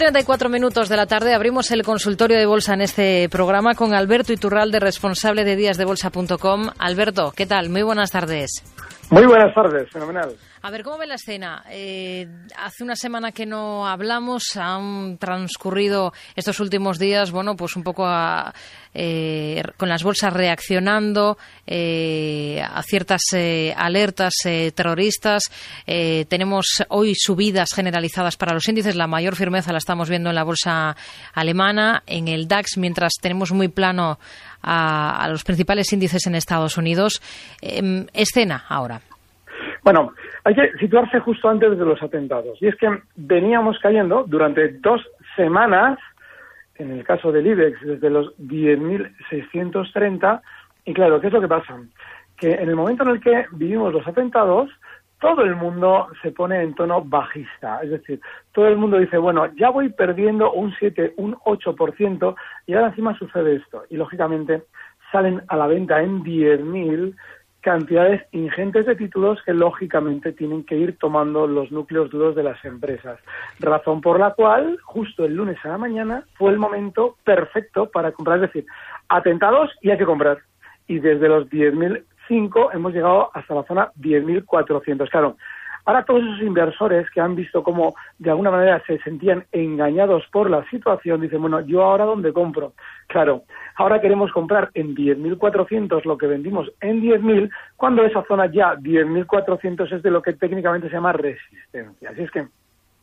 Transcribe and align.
34 0.00 0.48
minutos 0.48 0.88
de 0.88 0.96
la 0.96 1.04
tarde 1.04 1.34
abrimos 1.34 1.70
el 1.72 1.82
consultorio 1.82 2.38
de 2.38 2.46
bolsa 2.46 2.72
en 2.72 2.80
este 2.80 3.28
programa 3.28 3.74
con 3.74 3.92
Alberto 3.92 4.32
Iturralde, 4.32 4.80
responsable 4.80 5.44
de 5.44 5.56
díasdebolsa.com. 5.56 6.70
Alberto, 6.78 7.34
¿qué 7.36 7.44
tal? 7.44 7.68
Muy 7.68 7.82
buenas 7.82 8.10
tardes. 8.10 8.64
Muy 9.10 9.26
buenas 9.26 9.54
tardes, 9.54 9.90
fenomenal. 9.90 10.34
A 10.62 10.70
ver, 10.70 10.84
¿cómo 10.84 10.98
ve 10.98 11.06
la 11.06 11.14
escena? 11.14 11.64
Eh, 11.70 12.28
hace 12.54 12.84
una 12.84 12.94
semana 12.94 13.32
que 13.32 13.46
no 13.46 13.88
hablamos, 13.88 14.58
han 14.58 15.16
transcurrido 15.16 16.12
estos 16.36 16.60
últimos 16.60 16.98
días, 16.98 17.30
bueno, 17.30 17.56
pues 17.56 17.76
un 17.76 17.82
poco 17.82 18.06
eh, 18.92 19.62
con 19.78 19.88
las 19.88 20.02
bolsas 20.02 20.30
reaccionando 20.34 21.38
eh, 21.66 22.62
a 22.62 22.82
ciertas 22.82 23.22
alertas 23.74 24.34
terroristas. 24.74 25.44
tenemos 25.86 26.84
hoy 26.90 27.14
subidas 27.14 27.72
generalizadas 27.72 28.36
para 28.36 28.52
los 28.52 28.68
índices, 28.68 28.96
la 28.96 29.06
mayor 29.06 29.36
firmeza 29.36 29.72
la 29.72 29.78
estamos 29.78 30.10
viendo 30.10 30.28
en 30.28 30.34
la 30.34 30.44
bolsa 30.44 30.94
alemana, 31.32 32.02
en 32.06 32.28
el 32.28 32.48
DAX, 32.48 32.76
mientras 32.76 33.14
tenemos 33.18 33.50
muy 33.52 33.68
plano 33.68 34.18
a, 34.60 35.24
a 35.24 35.28
los 35.28 35.42
principales 35.42 35.90
índices 35.94 36.26
en 36.26 36.34
Estados 36.34 36.76
Unidos. 36.76 37.22
Em, 37.62 38.06
escena 38.12 38.66
ahora. 38.68 39.00
Bueno, 39.82 40.12
hay 40.44 40.54
que 40.54 40.72
situarse 40.78 41.20
justo 41.20 41.48
antes 41.48 41.78
de 41.78 41.84
los 41.84 42.02
atentados. 42.02 42.60
Y 42.60 42.68
es 42.68 42.76
que 42.76 42.88
veníamos 43.16 43.78
cayendo 43.78 44.24
durante 44.26 44.68
dos 44.80 45.00
semanas, 45.36 45.98
en 46.76 46.92
el 46.92 47.04
caso 47.04 47.32
del 47.32 47.46
IBEX, 47.46 47.80
desde 47.82 48.10
los 48.10 48.36
10.630. 48.38 50.40
Y 50.84 50.94
claro, 50.94 51.20
¿qué 51.20 51.28
es 51.28 51.32
lo 51.32 51.40
que 51.40 51.48
pasa? 51.48 51.78
Que 52.36 52.52
en 52.52 52.68
el 52.68 52.76
momento 52.76 53.04
en 53.04 53.10
el 53.10 53.20
que 53.20 53.46
vivimos 53.52 53.92
los 53.92 54.06
atentados, 54.06 54.70
todo 55.20 55.42
el 55.42 55.54
mundo 55.54 56.08
se 56.22 56.32
pone 56.32 56.62
en 56.62 56.74
tono 56.74 57.02
bajista. 57.02 57.80
Es 57.82 57.90
decir, 57.90 58.20
todo 58.52 58.68
el 58.68 58.76
mundo 58.76 58.98
dice, 58.98 59.18
bueno, 59.18 59.46
ya 59.54 59.70
voy 59.70 59.90
perdiendo 59.90 60.52
un 60.52 60.74
7, 60.78 61.14
un 61.18 61.36
8%, 61.36 62.34
y 62.66 62.74
ahora 62.74 62.88
encima 62.88 63.16
sucede 63.18 63.56
esto. 63.56 63.84
Y 63.90 63.96
lógicamente 63.96 64.62
salen 65.12 65.42
a 65.48 65.56
la 65.56 65.66
venta 65.66 66.02
en 66.02 66.22
10.000 66.22 67.14
cantidades 67.60 68.22
ingentes 68.32 68.86
de 68.86 68.96
títulos 68.96 69.38
que 69.44 69.52
lógicamente 69.52 70.32
tienen 70.32 70.64
que 70.64 70.76
ir 70.76 70.96
tomando 70.98 71.46
los 71.46 71.70
núcleos 71.70 72.10
duros 72.10 72.34
de 72.34 72.42
las 72.42 72.64
empresas. 72.64 73.18
Razón 73.58 74.00
por 74.00 74.18
la 74.18 74.32
cual, 74.34 74.78
justo 74.82 75.24
el 75.24 75.34
lunes 75.34 75.58
a 75.64 75.68
la 75.68 75.78
mañana, 75.78 76.24
fue 76.34 76.52
el 76.52 76.58
momento 76.58 77.16
perfecto 77.24 77.90
para 77.90 78.12
comprar, 78.12 78.36
es 78.36 78.52
decir, 78.52 78.66
atentados 79.08 79.70
y 79.82 79.90
hay 79.90 79.98
que 79.98 80.06
comprar. 80.06 80.38
Y 80.86 80.98
desde 80.98 81.28
los 81.28 81.48
10.005 81.48 82.70
hemos 82.74 82.92
llegado 82.92 83.30
hasta 83.34 83.54
la 83.54 83.64
zona 83.64 83.92
10.400. 84.00 85.08
Claro, 85.10 85.36
Ahora 85.90 86.04
todos 86.04 86.22
esos 86.22 86.42
inversores 86.42 87.10
que 87.10 87.20
han 87.20 87.34
visto 87.34 87.64
cómo 87.64 87.96
de 88.16 88.30
alguna 88.30 88.52
manera 88.52 88.80
se 88.86 88.98
sentían 88.98 89.44
engañados 89.50 90.24
por 90.30 90.48
la 90.48 90.64
situación 90.70 91.20
dicen, 91.20 91.40
bueno, 91.40 91.58
yo 91.62 91.82
ahora 91.82 92.04
dónde 92.04 92.32
compro. 92.32 92.74
Claro, 93.08 93.42
ahora 93.74 94.00
queremos 94.00 94.30
comprar 94.30 94.70
en 94.74 94.94
10.400 94.94 96.04
lo 96.04 96.16
que 96.16 96.28
vendimos 96.28 96.70
en 96.80 97.02
10.000 97.02 97.50
cuando 97.74 98.04
esa 98.04 98.22
zona 98.22 98.46
ya 98.46 98.76
10.400 98.76 99.92
es 99.92 100.00
de 100.04 100.12
lo 100.12 100.22
que 100.22 100.34
técnicamente 100.34 100.86
se 100.86 100.94
llama 100.94 101.12
resistencia. 101.12 102.10
Así 102.10 102.22
es 102.22 102.30
que 102.30 102.46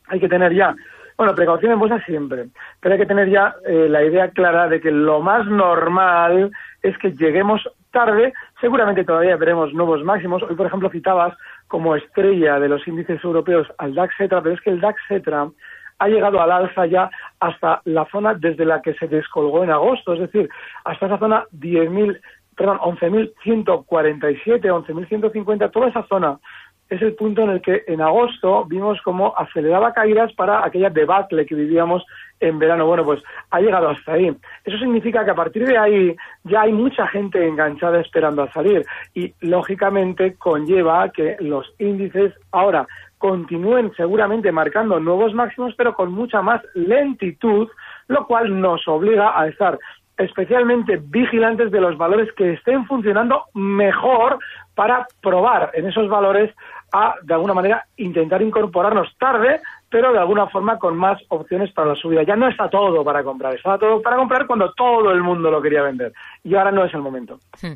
hay 0.08 0.22
que 0.22 0.30
tener 0.30 0.54
ya 0.54 0.74
bueno, 1.18 1.36
precaución 1.36 1.74
en 1.74 1.80
bolsa 1.80 2.02
siempre, 2.06 2.46
pero 2.80 2.94
hay 2.94 3.00
que 3.00 3.06
tener 3.06 3.30
ya 3.30 3.56
eh, 3.66 3.88
la 3.90 4.02
idea 4.02 4.30
clara 4.30 4.70
de 4.70 4.80
que 4.80 4.92
lo 4.92 5.20
más 5.20 5.46
normal 5.46 6.52
es 6.82 6.98
que 7.00 7.12
lleguemos 7.12 7.68
tarde, 7.92 8.34
seguramente 8.60 9.04
todavía 9.04 9.36
veremos 9.38 9.74
nuevos 9.74 10.04
máximos. 10.04 10.44
Hoy, 10.44 10.56
por 10.56 10.68
ejemplo, 10.68 10.90
citabas 10.90 11.36
como 11.68 11.96
estrella 11.96 12.60
de 12.60 12.70
los 12.70 12.88
índices 12.88 13.24
europeos 13.24 13.68
al 13.78 13.96
DAX 13.96 14.16
Cetra, 14.18 14.42
pero 14.42 14.56
es 14.56 14.62
que 14.62 14.70
el 14.70 14.82
DAX 14.82 15.00
Cetra 15.08 15.48
ha 16.00 16.08
llegado 16.08 16.42
al 16.42 16.52
alza 16.52 16.86
ya 16.86 17.10
hasta 17.40 17.82
la 17.86 18.06
zona 18.06 18.34
desde 18.34 18.66
la 18.66 18.82
que 18.82 18.94
se 18.96 19.08
descolgó 19.08 19.64
en 19.64 19.72
agosto, 19.72 20.14
es 20.14 20.20
decir, 20.20 20.50
hasta 20.84 21.08
esa 21.08 21.18
zona 21.18 21.46
10.000, 21.54 22.20
perdón, 22.56 22.78
11.147, 22.80 24.62
11.150, 24.62 25.72
toda 25.72 25.90
esa 25.90 26.04
zona 26.04 26.38
es 26.90 27.02
el 27.02 27.16
punto 27.16 27.42
en 27.44 27.50
el 27.50 27.62
que 27.62 27.84
en 27.88 28.02
agosto 28.02 28.66
vimos 28.66 29.02
cómo 29.02 29.34
aceleraba 29.38 29.94
caídas 29.94 30.34
para 30.34 30.66
aquella 30.66 30.90
debacle 30.90 31.46
que 31.46 31.56
vivíamos 31.56 32.06
en 32.40 32.60
verano. 32.60 32.86
Bueno, 32.86 33.04
pues 33.04 33.22
ha 33.52 33.60
llegado 33.60 33.90
hasta 33.90 34.14
ahí. 34.14 34.36
Eso 34.64 34.78
significa 34.78 35.26
que 35.26 35.32
a 35.32 35.36
partir 35.36 35.66
de 35.66 35.78
ahí 35.78 36.16
ya 36.44 36.62
hay 36.62 36.72
mucha 36.72 37.08
gente 37.08 37.46
enganchada 37.46 38.00
esperando 38.00 38.44
a 38.44 38.52
salir 38.52 38.86
y 39.14 39.34
lógicamente 39.42 40.36
conlleva 40.36 41.10
que 41.12 41.38
los 41.40 41.74
índices 41.80 42.34
ahora 42.52 42.88
continúen 43.18 43.92
seguramente 43.96 44.52
marcando 44.52 45.00
nuevos 45.00 45.34
máximos, 45.34 45.74
pero 45.76 45.94
con 45.94 46.12
mucha 46.12 46.42
más 46.42 46.62
lentitud, 46.76 47.68
lo 48.08 48.28
cual 48.28 48.62
nos 48.62 48.88
obliga 48.88 49.40
a 49.40 49.48
estar 49.48 49.80
especialmente 50.18 51.00
vigilantes 51.02 51.72
de 51.72 51.82
los 51.82 51.98
valores 51.98 52.32
que 52.34 52.54
estén 52.54 52.86
funcionando 52.86 53.44
mejor 53.54 54.40
para 54.76 55.08
probar 55.22 55.72
en 55.74 55.88
esos 55.88 56.10
valores 56.10 56.54
a, 56.92 57.16
de 57.22 57.34
alguna 57.34 57.54
manera, 57.54 57.86
intentar 57.98 58.42
incorporarnos 58.42 59.16
tarde, 59.18 59.62
pero 59.90 60.12
de 60.12 60.20
alguna 60.20 60.48
forma 60.48 60.78
con 60.78 60.98
más 60.98 61.22
opciones 61.30 61.72
para 61.74 61.90
la 61.90 61.96
subida. 61.96 62.24
Ya 62.24 62.36
no 62.36 62.48
está 62.48 62.70
todo 62.70 63.04
para 63.04 63.24
comprar, 63.24 63.56
estaba 63.56 63.78
todo 63.78 64.02
para 64.02 64.18
comprar 64.18 64.48
cuando 64.48 64.74
todo 64.74 65.12
el 65.12 65.22
mundo 65.22 65.50
lo 65.52 65.62
quería 65.62 65.82
vender. 65.82 66.14
Y 66.44 66.56
ahora 66.56 66.72
no 66.72 66.86
es 66.86 66.94
el 66.94 67.02
momento. 67.02 67.40
Hmm. 67.62 67.74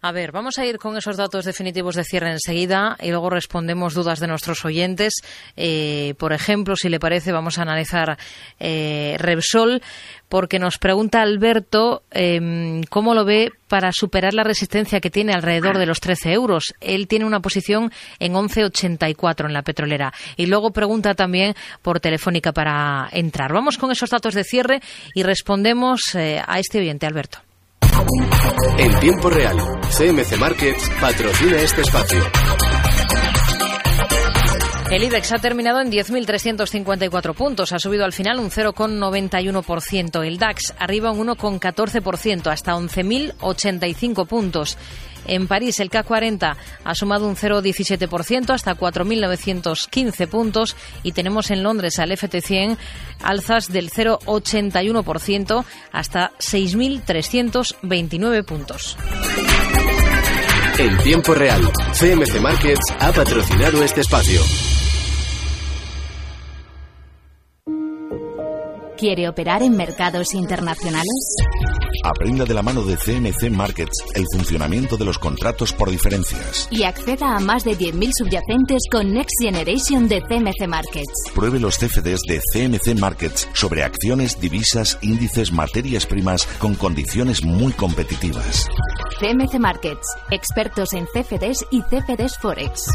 A 0.00 0.12
ver, 0.12 0.32
vamos 0.32 0.58
a 0.58 0.66
ir 0.66 0.78
con 0.78 0.96
esos 0.96 1.16
datos 1.16 1.44
definitivos 1.44 1.96
de 1.96 2.04
cierre 2.04 2.30
enseguida 2.30 2.96
y 3.00 3.10
luego 3.10 3.30
respondemos 3.30 3.94
dudas 3.94 4.20
de 4.20 4.28
nuestros 4.28 4.64
oyentes. 4.64 5.14
Eh, 5.56 6.14
por 6.18 6.32
ejemplo, 6.32 6.76
si 6.76 6.88
le 6.88 7.00
parece, 7.00 7.32
vamos 7.32 7.58
a 7.58 7.62
analizar 7.62 8.16
eh, 8.60 9.16
Repsol 9.18 9.82
porque 10.28 10.58
nos 10.58 10.78
pregunta 10.78 11.22
Alberto 11.22 12.02
em, 12.10 12.82
cómo 12.84 13.14
lo 13.14 13.24
ve 13.24 13.52
para 13.66 13.92
superar 13.92 14.34
la 14.34 14.44
resistencia 14.44 15.00
que 15.00 15.10
tiene 15.10 15.32
alrededor 15.32 15.78
de 15.78 15.86
los 15.86 16.00
13 16.00 16.32
euros. 16.32 16.74
Él 16.80 17.08
tiene 17.08 17.24
una 17.24 17.40
posición 17.40 17.90
en 18.18 18.34
11,84 18.34 19.46
en 19.46 19.52
la 19.52 19.62
petrolera. 19.62 20.12
Y 20.36 20.46
luego 20.46 20.70
pregunta 20.70 21.14
también 21.14 21.54
por 21.82 22.00
Telefónica 22.00 22.52
para 22.52 23.08
entrar. 23.12 23.52
Vamos 23.52 23.78
con 23.78 23.90
esos 23.90 24.10
datos 24.10 24.34
de 24.34 24.44
cierre 24.44 24.80
y 25.14 25.22
respondemos 25.22 26.14
eh, 26.14 26.40
a 26.46 26.58
este 26.58 26.78
oyente, 26.78 27.06
Alberto. 27.06 27.47
En 28.78 29.00
tiempo 29.00 29.30
real, 29.30 29.56
CMC 29.90 30.38
Markets 30.38 30.90
patrocina 31.00 31.56
este 31.60 31.82
espacio. 31.82 32.20
El 34.90 35.04
IBEX 35.04 35.32
ha 35.32 35.38
terminado 35.38 35.82
en 35.82 35.92
10.354 35.92 37.34
puntos, 37.34 37.72
ha 37.72 37.78
subido 37.78 38.06
al 38.06 38.14
final 38.14 38.38
un 38.38 38.50
0,91%. 38.50 40.26
El 40.26 40.38
DAX 40.38 40.74
arriba 40.78 41.10
un 41.10 41.28
1,14% 41.28 42.50
hasta 42.50 42.72
11.085 42.72 44.26
puntos. 44.26 44.78
En 45.26 45.46
París 45.46 45.78
el 45.80 45.90
CAC 45.90 46.06
40 46.06 46.56
ha 46.84 46.94
sumado 46.94 47.28
un 47.28 47.36
0,17% 47.36 48.50
hasta 48.50 48.76
4.915 48.76 50.28
puntos 50.28 50.76
y 51.02 51.12
tenemos 51.12 51.50
en 51.50 51.62
Londres 51.62 51.98
al 51.98 52.10
FT100 52.10 52.76
alzas 53.22 53.72
del 53.72 53.90
0,81% 53.90 55.64
hasta 55.92 56.32
6.329 56.38 58.44
puntos. 58.44 58.96
En 60.78 60.98
tiempo 60.98 61.34
real, 61.34 61.62
CMC 61.92 62.40
Markets 62.40 62.94
ha 63.00 63.10
patrocinado 63.12 63.82
este 63.82 64.02
espacio. 64.02 64.40
¿Quiere 68.96 69.28
operar 69.28 69.62
en 69.62 69.76
mercados 69.76 70.34
internacionales? 70.34 71.36
Aprenda 72.08 72.46
de 72.46 72.54
la 72.54 72.62
mano 72.62 72.82
de 72.84 72.96
CMC 72.96 73.50
Markets 73.50 74.02
el 74.14 74.24
funcionamiento 74.32 74.96
de 74.96 75.04
los 75.04 75.18
contratos 75.18 75.74
por 75.74 75.90
diferencias. 75.90 76.66
Y 76.70 76.84
acceda 76.84 77.36
a 77.36 77.40
más 77.40 77.64
de 77.64 77.72
10.000 77.72 78.12
subyacentes 78.16 78.82
con 78.90 79.12
Next 79.12 79.36
Generation 79.42 80.08
de 80.08 80.22
CMC 80.22 80.66
Markets. 80.66 81.30
Pruebe 81.34 81.60
los 81.60 81.76
CFDs 81.76 82.22
de 82.26 82.40
CMC 82.40 82.98
Markets 82.98 83.46
sobre 83.52 83.84
acciones, 83.84 84.40
divisas, 84.40 84.98
índices, 85.02 85.52
materias 85.52 86.06
primas 86.06 86.46
con 86.58 86.76
condiciones 86.76 87.44
muy 87.44 87.72
competitivas. 87.72 88.66
CMC 89.18 89.58
Markets, 89.58 90.06
expertos 90.30 90.92
en 90.92 91.04
CFDs 91.06 91.66
y 91.72 91.82
CFDs 91.82 92.38
Forex. 92.40 92.86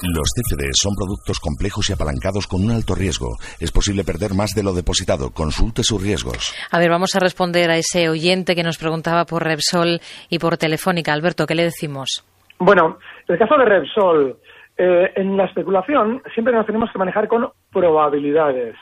Los 0.00 0.30
CFDs 0.32 0.78
son 0.80 0.94
productos 0.94 1.40
complejos 1.40 1.90
y 1.90 1.92
apalancados 1.92 2.46
con 2.46 2.64
un 2.64 2.70
alto 2.70 2.94
riesgo. 2.94 3.36
Es 3.60 3.70
posible 3.70 4.02
perder 4.02 4.32
más 4.34 4.54
de 4.54 4.62
lo 4.62 4.72
depositado. 4.72 5.28
Consulte 5.28 5.82
sus 5.82 6.02
riesgos. 6.02 6.54
A 6.72 6.78
ver, 6.78 6.88
vamos 6.88 7.14
a 7.16 7.20
responder 7.20 7.70
a 7.70 7.76
ese 7.76 8.08
oyente 8.08 8.54
que 8.54 8.62
nos 8.62 8.78
preguntaba 8.78 9.26
por 9.26 9.44
Repsol 9.44 10.00
y 10.30 10.38
por 10.38 10.56
Telefónica. 10.56 11.12
Alberto, 11.12 11.44
¿qué 11.44 11.54
le 11.54 11.64
decimos? 11.64 12.24
Bueno, 12.58 12.98
el 13.28 13.38
caso 13.38 13.58
de 13.58 13.66
Repsol, 13.66 14.38
eh, 14.78 15.12
en 15.16 15.36
la 15.36 15.44
especulación 15.44 16.22
siempre 16.32 16.54
nos 16.54 16.64
tenemos 16.64 16.90
que 16.90 16.98
manejar 16.98 17.28
con 17.28 17.46
probabilidades. 17.70 18.74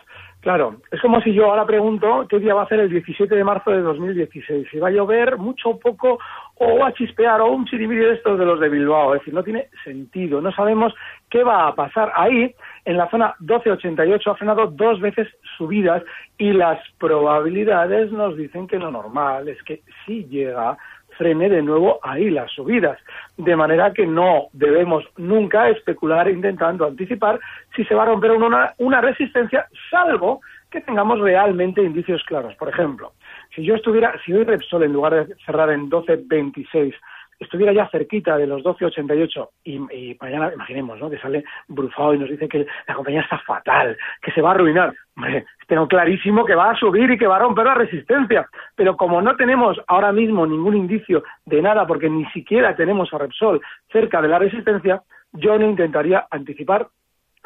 Claro, 0.47 0.77
es 0.93 1.01
como 1.01 1.21
si 1.23 1.33
yo 1.33 1.47
ahora 1.47 1.67
pregunto 1.67 2.25
qué 2.29 2.39
día 2.39 2.55
va 2.55 2.63
a 2.63 2.69
ser 2.69 2.79
el 2.79 2.89
17 2.89 3.35
de 3.35 3.43
marzo 3.43 3.73
de 3.73 3.81
2016. 3.81 4.69
Si 4.71 4.79
va 4.79 4.87
a 4.87 4.93
llover 4.93 5.39
mucho 5.39 5.71
o 5.71 5.81
poco, 5.81 6.21
o 6.55 6.85
a 6.85 6.93
chispear, 6.93 7.41
o 7.41 7.51
un 7.51 7.65
chiribiri 7.65 8.05
de 8.05 8.13
estos 8.13 8.39
de 8.39 8.45
los 8.45 8.61
de 8.61 8.69
Bilbao. 8.69 9.17
Es 9.17 9.23
decir, 9.23 9.35
no 9.35 9.43
tiene 9.43 9.69
sentido. 9.83 10.41
No 10.41 10.53
sabemos 10.53 10.95
qué 11.31 11.43
va 11.43 11.67
a 11.67 11.75
pasar. 11.75 12.13
Ahí, 12.15 12.55
en 12.85 12.97
la 12.97 13.11
zona 13.11 13.35
1288, 13.41 14.31
ha 14.31 14.37
frenado 14.37 14.69
dos 14.69 15.01
veces 15.01 15.27
subidas 15.59 16.05
y 16.39 16.53
las 16.53 16.79
probabilidades 17.01 18.13
nos 18.13 18.37
dicen 18.37 18.69
que 18.69 18.79
lo 18.79 18.93
normal 18.93 19.49
es 19.49 19.61
que 19.65 19.83
si 20.05 20.27
llega 20.27 20.79
frene 21.17 21.49
de 21.49 21.63
nuevo 21.63 21.99
ahí 22.03 22.31
las 22.31 22.51
subidas. 22.53 22.99
De 23.37 23.57
manera 23.57 23.93
que 23.93 24.07
no 24.07 24.49
debemos 24.53 25.05
nunca 25.17 25.69
especular 25.69 26.29
intentando 26.29 26.87
anticipar 26.87 27.41
si 27.75 27.85
se 27.85 27.95
va 27.95 28.05
a 28.05 28.07
romper 28.07 28.33
una, 28.33 28.75
una 28.79 29.01
resistencia, 29.01 29.67
salvo 29.91 30.41
que 30.71 30.81
tengamos 30.81 31.21
realmente 31.21 31.83
indicios 31.83 32.23
claros. 32.25 32.55
Por 32.57 32.69
ejemplo, 32.69 33.13
si 33.55 33.65
yo 33.65 33.75
estuviera, 33.75 34.15
si 34.25 34.33
hoy 34.33 34.45
Repsol 34.45 34.83
en 34.83 34.93
lugar 34.93 35.27
de 35.27 35.35
cerrar 35.45 35.71
en 35.71 35.91
12.26 35.91 36.95
estuviera 37.39 37.73
ya 37.73 37.89
cerquita 37.89 38.37
de 38.37 38.47
los 38.47 38.63
12.88 38.63 39.49
y, 39.65 39.75
y 39.75 40.17
mañana 40.21 40.53
imaginemos 40.55 40.99
¿no? 40.99 41.11
que 41.11 41.19
sale 41.19 41.45
Brufao 41.69 42.15
y 42.15 42.19
nos 42.19 42.31
dice 42.31 42.49
que 42.49 42.67
la 42.87 42.95
compañía 42.95 43.21
está 43.21 43.39
fatal, 43.39 43.97
que 44.23 44.33
se 44.33 44.41
va 44.41 44.51
a 44.51 44.55
arruinar. 44.55 44.95
Hombre, 45.17 45.47
tengo 45.67 45.89
clarísimo 45.89 46.45
que 46.45 46.55
va 46.55 46.71
a 46.71 46.77
subir 46.77 47.11
y 47.11 47.19
que 47.19 47.27
va 47.27 47.37
a 47.37 47.41
romper 47.41 47.67
la 47.67 47.75
resistencia. 47.75 48.49
Pero 48.75 48.97
como 48.97 49.21
no 49.23 49.37
tenemos 49.37 49.81
ahora 49.87 50.13
mismo 50.13 50.47
ningún 50.47 50.77
indicio 50.77 51.23
de 51.45 51.63
nada, 51.63 51.87
porque 51.87 52.11
ni 52.11 52.25
siquiera 52.27 52.77
tenemos 52.77 53.13
a 53.13 53.19
Repsol 53.19 53.61
cerca 53.91 54.21
de 54.21 54.29
la 54.29 54.39
resistencia, 54.39 55.03
yo 55.33 55.59
no 55.59 55.69
intentaría 55.69 56.27
anticipar 56.31 56.89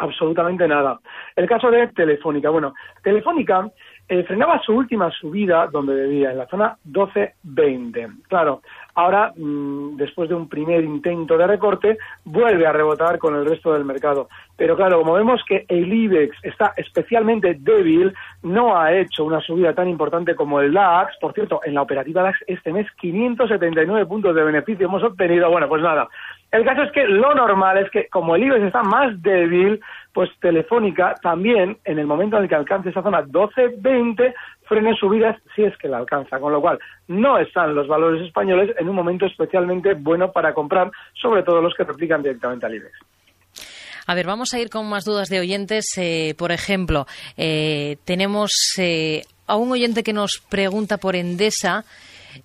absolutamente 0.00 0.66
nada. 0.66 0.98
El 1.36 1.46
caso 1.46 1.70
de 1.70 1.88
Telefónica. 1.88 2.50
Bueno, 2.50 2.74
Telefónica 3.02 3.68
eh, 4.10 4.24
frenaba 4.24 4.60
su 4.60 4.72
última 4.72 5.08
subida 5.12 5.68
donde 5.68 5.94
debía, 5.94 6.32
en 6.32 6.38
la 6.38 6.48
zona 6.48 6.76
12.20. 6.84 8.22
Claro, 8.26 8.60
ahora, 8.96 9.32
mm, 9.36 9.96
después 9.96 10.28
de 10.28 10.34
un 10.34 10.48
primer 10.48 10.82
intento 10.82 11.38
de 11.38 11.46
recorte, 11.46 11.96
vuelve 12.24 12.66
a 12.66 12.72
rebotar 12.72 13.20
con 13.20 13.36
el 13.36 13.46
resto 13.46 13.72
del 13.72 13.84
mercado. 13.84 14.28
Pero 14.56 14.74
claro, 14.74 14.98
como 14.98 15.12
vemos 15.12 15.44
que 15.46 15.64
el 15.68 15.92
IBEX 15.92 16.36
está 16.42 16.74
especialmente 16.76 17.56
débil, 17.60 18.12
no 18.42 18.76
ha 18.76 18.92
hecho 18.92 19.22
una 19.24 19.40
subida 19.40 19.74
tan 19.74 19.88
importante 19.88 20.34
como 20.34 20.60
el 20.60 20.72
DAX. 20.72 21.16
Por 21.20 21.32
cierto, 21.32 21.60
en 21.64 21.74
la 21.74 21.82
operativa 21.82 22.24
DAX 22.24 22.40
este 22.48 22.72
mes 22.72 22.88
579 23.00 24.06
puntos 24.06 24.34
de 24.34 24.42
beneficio 24.42 24.86
hemos 24.86 25.04
obtenido. 25.04 25.48
Bueno, 25.50 25.68
pues 25.68 25.82
nada. 25.82 26.08
El 26.50 26.64
caso 26.64 26.82
es 26.82 26.90
que 26.90 27.06
lo 27.06 27.32
normal 27.32 27.78
es 27.78 27.90
que 27.92 28.08
como 28.08 28.34
el 28.34 28.42
IBEX 28.42 28.64
está 28.64 28.82
más 28.82 29.22
débil, 29.22 29.80
pues 30.12 30.30
Telefónica 30.40 31.14
también, 31.22 31.78
en 31.84 31.98
el 31.98 32.06
momento 32.06 32.36
en 32.36 32.44
el 32.44 32.48
que 32.48 32.54
alcance 32.54 32.90
esa 32.90 33.02
zona 33.02 33.22
12-20, 33.22 34.34
frene 34.64 34.94
subidas 34.94 35.36
si 35.54 35.62
es 35.62 35.76
que 35.76 35.88
la 35.88 35.98
alcanza. 35.98 36.38
Con 36.38 36.52
lo 36.52 36.60
cual, 36.60 36.78
no 37.08 37.38
están 37.38 37.74
los 37.74 37.88
valores 37.88 38.22
españoles 38.22 38.74
en 38.78 38.88
un 38.88 38.96
momento 38.96 39.26
especialmente 39.26 39.94
bueno 39.94 40.32
para 40.32 40.52
comprar, 40.52 40.90
sobre 41.14 41.42
todo 41.42 41.60
los 41.60 41.74
que 41.74 41.84
replican 41.84 42.22
directamente 42.22 42.66
al 42.66 42.74
IBEX. 42.74 42.98
A 44.06 44.14
ver, 44.14 44.26
vamos 44.26 44.54
a 44.54 44.58
ir 44.58 44.70
con 44.70 44.88
más 44.88 45.04
dudas 45.04 45.28
de 45.28 45.40
oyentes. 45.40 45.86
Eh, 45.96 46.34
por 46.36 46.50
ejemplo, 46.50 47.06
eh, 47.36 47.96
tenemos 48.04 48.50
eh, 48.78 49.22
a 49.46 49.56
un 49.56 49.70
oyente 49.70 50.02
que 50.02 50.12
nos 50.12 50.42
pregunta 50.48 50.98
por 50.98 51.14
Endesa 51.14 51.84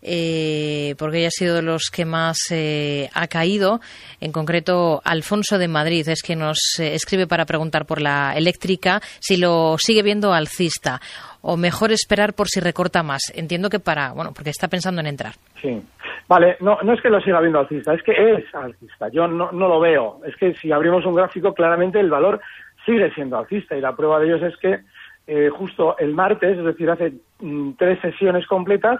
eh, 0.01 0.95
porque 0.97 1.19
ella 1.19 1.27
ha 1.27 1.31
sido 1.31 1.55
de 1.55 1.61
los 1.61 1.89
que 1.91 2.05
más 2.05 2.37
eh, 2.51 3.09
ha 3.13 3.27
caído. 3.27 3.79
En 4.19 4.31
concreto, 4.31 5.01
Alfonso 5.03 5.57
de 5.57 5.67
Madrid 5.67 6.07
es 6.07 6.21
que 6.21 6.35
nos 6.35 6.79
eh, 6.79 6.93
escribe 6.93 7.27
para 7.27 7.45
preguntar 7.45 7.85
por 7.85 8.01
la 8.01 8.33
eléctrica 8.35 9.01
si 9.19 9.37
lo 9.37 9.75
sigue 9.77 10.03
viendo 10.03 10.33
alcista 10.33 10.99
o 11.41 11.57
mejor 11.57 11.91
esperar 11.91 12.33
por 12.33 12.47
si 12.47 12.59
recorta 12.59 13.03
más. 13.03 13.21
Entiendo 13.35 13.69
que 13.69 13.79
para, 13.79 14.13
bueno, 14.13 14.31
porque 14.33 14.49
está 14.49 14.67
pensando 14.67 15.01
en 15.01 15.07
entrar. 15.07 15.33
Sí. 15.61 15.81
Vale, 16.27 16.57
no, 16.59 16.79
no 16.81 16.93
es 16.93 17.01
que 17.01 17.09
lo 17.09 17.21
siga 17.21 17.39
viendo 17.39 17.59
alcista, 17.59 17.93
es 17.93 18.01
que 18.01 18.11
es 18.11 18.55
alcista. 18.55 19.09
Yo 19.09 19.27
no, 19.27 19.51
no 19.51 19.67
lo 19.67 19.79
veo. 19.79 20.21
Es 20.25 20.35
que 20.37 20.55
si 20.55 20.71
abrimos 20.71 21.05
un 21.05 21.13
gráfico, 21.13 21.53
claramente 21.53 21.99
el 21.99 22.09
valor 22.09 22.41
sigue 22.83 23.11
siendo 23.13 23.37
alcista 23.37 23.75
y 23.75 23.81
la 23.81 23.95
prueba 23.95 24.19
de 24.19 24.25
ello 24.27 24.47
es 24.47 24.57
que 24.57 24.79
eh, 25.27 25.49
justo 25.49 25.97
el 25.97 26.13
martes, 26.13 26.57
es 26.57 26.63
decir, 26.63 26.89
hace 26.89 27.13
mm, 27.39 27.71
tres 27.77 27.99
sesiones 27.99 28.45
completas, 28.47 28.99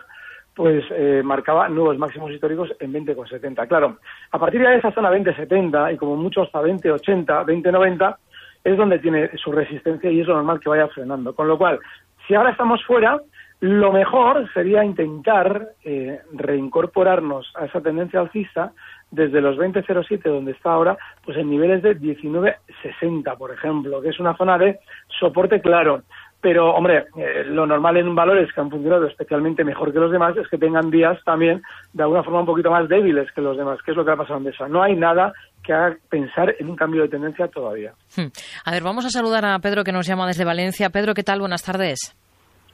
pues 0.56 0.86
eh, 0.92 1.22
marcaba 1.24 1.68
nuevos 1.68 1.98
máximos 1.98 2.32
históricos 2.32 2.72
en 2.80 2.94
20,70. 2.94 3.68
Claro, 3.68 3.98
a 4.32 4.40
partir 4.40 4.62
de 4.62 4.78
esa 4.78 4.92
zona 4.92 5.12
20,70 5.12 5.94
y 5.94 5.98
como 5.98 6.16
mucho 6.16 6.44
hasta 6.44 6.62
20,80, 6.62 7.46
20,90 7.46 8.16
es 8.64 8.78
donde 8.78 9.00
tiene 9.00 9.30
su 9.38 9.52
resistencia 9.52 10.10
y 10.10 10.22
es 10.22 10.28
lo 10.28 10.36
normal 10.36 10.60
que 10.60 10.70
vaya 10.70 10.88
frenando. 10.88 11.36
Con 11.36 11.48
lo 11.48 11.58
cual, 11.58 11.80
si 12.28 12.34
ahora 12.34 12.52
estamos 12.52 12.84
fuera, 12.86 13.20
lo 13.60 13.92
mejor 13.92 14.52
sería 14.54 14.84
intentar 14.84 15.70
eh, 15.84 16.20
reincorporarnos 16.34 17.52
a 17.56 17.66
esa 17.66 17.82
tendencia 17.82 18.20
alcista 18.20 18.74
desde 19.12 19.42
los 19.42 19.58
20.07 19.58 20.22
donde 20.24 20.52
está 20.52 20.72
ahora, 20.72 20.98
pues 21.24 21.38
en 21.38 21.50
niveles 21.50 21.82
de 21.84 21.98
19.60, 21.98 23.38
por 23.38 23.52
ejemplo, 23.52 24.02
que 24.02 24.10
es 24.10 24.20
una 24.20 24.36
zona 24.36 24.58
de 24.58 24.80
soporte 25.20 25.62
claro. 25.62 26.04
Pero, 26.46 26.76
hombre, 26.76 27.08
eh, 27.18 27.44
lo 27.48 27.66
normal 27.66 27.98
en 27.98 28.14
valores 28.14 28.54
que 28.54 28.62
han 28.62 28.70
funcionado 28.70 29.08
especialmente 29.08 29.64
mejor 29.64 29.92
que 29.92 29.98
los 29.98 30.12
demás 30.12 30.38
es 30.38 30.48
que 30.48 30.60
tengan 30.60 30.92
días 30.92 31.18
también 31.26 31.64
de 31.92 32.04
alguna 32.04 32.22
forma 32.22 32.42
un 32.42 32.46
poquito 32.46 32.70
más 32.70 32.88
débiles 32.88 33.32
que 33.32 33.42
los 33.42 33.58
demás, 33.58 33.80
que 33.84 33.90
es 33.90 33.98
lo 33.98 34.06
que 34.06 34.12
ha 34.12 34.16
pasado 34.16 34.40
en 34.40 34.50
esa. 34.50 34.68
No 34.68 34.84
hay 34.84 34.96
nada 34.96 35.34
que 35.64 35.74
haga 35.74 35.98
pensar 36.08 36.54
en 36.60 36.70
un 36.70 36.76
cambio 36.76 37.02
de 37.02 37.08
tendencia 37.08 37.48
todavía. 37.48 37.94
Hmm. 38.16 38.28
A 38.64 38.72
ver, 38.72 38.84
vamos 38.84 39.06
a 39.06 39.10
saludar 39.10 39.44
a 39.44 39.58
Pedro 39.58 39.84
que 39.84 39.92
nos 39.92 40.06
llama 40.06 40.28
desde 40.28 40.46
Valencia. 40.46 40.92
Pedro, 40.92 41.16
¿qué 41.16 41.24
tal? 41.24 41.40
Buenas 41.40 41.64
tardes. 41.64 42.16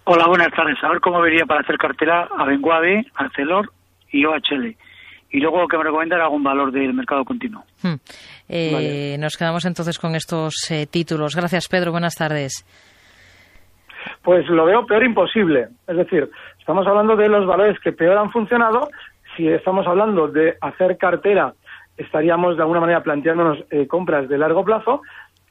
Hola, 0.04 0.28
buenas 0.28 0.52
tardes. 0.54 0.76
A 0.84 0.90
ver 0.90 1.00
cómo 1.00 1.22
vería 1.22 1.46
para 1.46 1.62
hacer 1.62 1.78
cartera 1.78 2.28
a 2.38 2.44
Benguave, 2.44 3.06
Arcelor 3.16 3.72
y 4.12 4.26
OHL. 4.26 4.76
Y 5.30 5.40
luego 5.40 5.66
que 5.70 5.78
me 5.78 5.86
recomiendan 5.86 6.20
algún 6.20 6.44
valor 6.44 6.74
del 6.74 6.94
mercado 6.94 7.24
continuo. 7.24 7.64
Hmm. 7.82 7.96
Eh, 8.50 9.16
Nos 9.18 9.38
quedamos 9.38 9.64
entonces 9.64 9.98
con 9.98 10.14
estos 10.16 10.56
eh, 10.70 10.88
títulos. 10.88 11.38
Gracias, 11.38 11.70
Pedro. 11.70 11.94
Buenas 11.94 12.16
tardes. 12.16 12.66
Pues 14.24 14.48
lo 14.48 14.66
veo 14.66 14.86
peor 14.86 15.04
imposible. 15.04 15.68
Es 15.88 15.98
decir, 15.98 16.30
estamos 16.60 16.86
hablando 16.88 17.16
de 17.16 17.30
los 17.30 17.46
valores 17.46 17.80
que 17.80 17.92
peor 17.92 18.18
han 18.18 18.32
funcionado. 18.32 18.90
Si 19.36 19.48
estamos 19.48 19.88
hablando 19.88 20.28
de 20.28 20.58
hacer 20.62 20.98
cartera, 20.98 21.54
estaríamos 21.98 22.56
de 22.58 22.64
alguna 22.64 22.82
manera 22.82 23.04
planteándonos 23.04 23.60
eh, 23.70 23.88
compras 23.88 24.28
de 24.30 24.38
largo 24.38 24.64
plazo. 24.64 25.02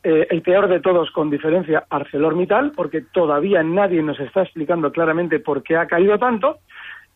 Eh, 0.02 0.26
el 0.30 0.40
peor 0.40 0.68
de 0.68 0.80
todos, 0.80 1.10
con 1.10 1.28
diferencia, 1.28 1.84
ArcelorMittal, 1.90 2.72
porque 2.72 3.02
todavía 3.12 3.62
nadie 3.62 4.02
nos 4.02 4.18
está 4.18 4.42
explicando 4.42 4.90
claramente 4.92 5.40
por 5.40 5.62
qué 5.62 5.76
ha 5.76 5.86
caído 5.86 6.18
tanto. 6.18 6.58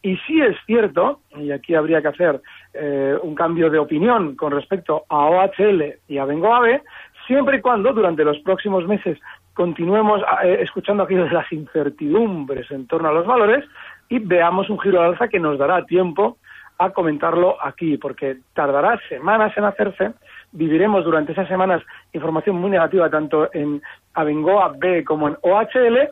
Y 0.02 0.18
sí 0.26 0.38
es 0.42 0.54
cierto, 0.66 1.20
y 1.34 1.50
aquí 1.50 1.74
habría 1.74 2.02
que 2.02 2.08
hacer 2.08 2.42
eh, 2.74 3.16
un 3.22 3.34
cambio 3.34 3.70
de 3.70 3.78
opinión 3.78 4.36
con 4.36 4.52
respecto 4.52 5.04
a 5.08 5.16
OHL 5.16 5.94
y 6.08 6.18
a 6.18 6.26
Bengoave, 6.26 6.82
siempre 7.26 7.56
y 7.56 7.60
cuando 7.62 7.90
durante 7.94 8.22
los 8.22 8.38
próximos 8.40 8.86
meses 8.86 9.18
continuemos 9.54 10.20
eh, 10.42 10.58
escuchando 10.60 11.06
de 11.06 11.30
las 11.30 11.50
incertidumbres 11.52 12.70
en 12.70 12.86
torno 12.86 13.08
a 13.08 13.12
los 13.12 13.26
valores 13.26 13.64
y 14.08 14.18
veamos 14.18 14.68
un 14.68 14.80
giro 14.80 15.00
al 15.00 15.12
alza 15.12 15.28
que 15.28 15.40
nos 15.40 15.58
dará 15.58 15.84
tiempo 15.86 16.36
a 16.78 16.90
comentarlo 16.90 17.56
aquí, 17.64 17.96
porque 17.96 18.38
tardará 18.52 18.98
semanas 19.08 19.56
en 19.56 19.64
hacerse. 19.64 20.12
Viviremos 20.52 21.04
durante 21.04 21.32
esas 21.32 21.48
semanas 21.48 21.82
información 22.12 22.56
muy 22.56 22.70
negativa 22.70 23.08
tanto 23.08 23.48
en 23.52 23.80
Abengoa 24.14 24.74
B 24.76 25.04
como 25.04 25.28
en 25.28 25.36
OHL 25.40 26.10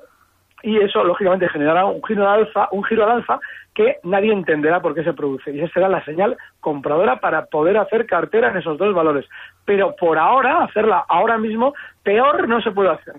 y 0.63 0.79
eso 0.79 1.03
lógicamente 1.03 1.49
generará 1.49 1.87
un 1.87 2.03
giro 2.05 2.29
al 2.29 2.41
alza, 2.41 2.69
un 2.71 2.85
giro 2.85 3.05
al 3.05 3.19
alza 3.19 3.41
que 3.75 3.97
nadie 4.05 4.33
entenderá 4.33 4.81
por 4.81 4.95
qué 4.95 5.03
se 5.03 5.15
produce 5.15 5.51
y 5.51 5.61
esa 5.61 5.73
será 5.73 5.89
la 5.89 6.05
señal 6.05 6.37
compradora 6.61 7.19
para 7.19 7.47
poder 7.47 7.77
hacer 7.79 8.07
cartera 8.07 8.51
en 8.51 8.59
esos 8.59 8.79
dos 8.79 8.95
valores. 8.95 9.27
Pero 9.65 9.97
por 9.97 10.19
ahora, 10.19 10.63
hacerla 10.63 11.05
ahora 11.09 11.39
mismo, 11.39 11.75
peor 12.05 12.49
no 12.49 12.61
se 12.61 12.71
puede 12.71 12.91
hacer. 12.91 13.17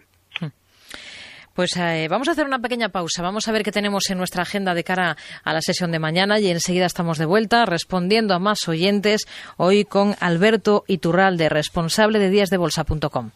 Pues 1.54 1.76
eh, 1.78 2.08
vamos 2.10 2.28
a 2.28 2.32
hacer 2.32 2.46
una 2.46 2.60
pequeña 2.60 2.90
pausa. 2.90 3.22
Vamos 3.22 3.48
a 3.48 3.52
ver 3.52 3.64
qué 3.64 3.72
tenemos 3.72 4.10
en 4.10 4.18
nuestra 4.18 4.44
agenda 4.44 4.74
de 4.74 4.84
cara 4.84 5.18
a 5.44 5.54
la 5.54 5.62
sesión 5.62 5.92
de 5.92 6.00
mañana 6.00 6.40
y 6.40 6.50
enseguida 6.50 6.86
estamos 6.86 7.18
de 7.18 7.26
vuelta 7.26 7.66
respondiendo 7.66 8.34
a 8.34 8.40
más 8.40 8.68
oyentes 8.68 9.28
hoy 9.58 9.86
con 9.86 10.16
Alberto 10.20 10.84
Iturralde, 10.88 11.50
responsable 11.50 12.20
de 12.20 12.30
díasdebolsa.com. 12.30 13.32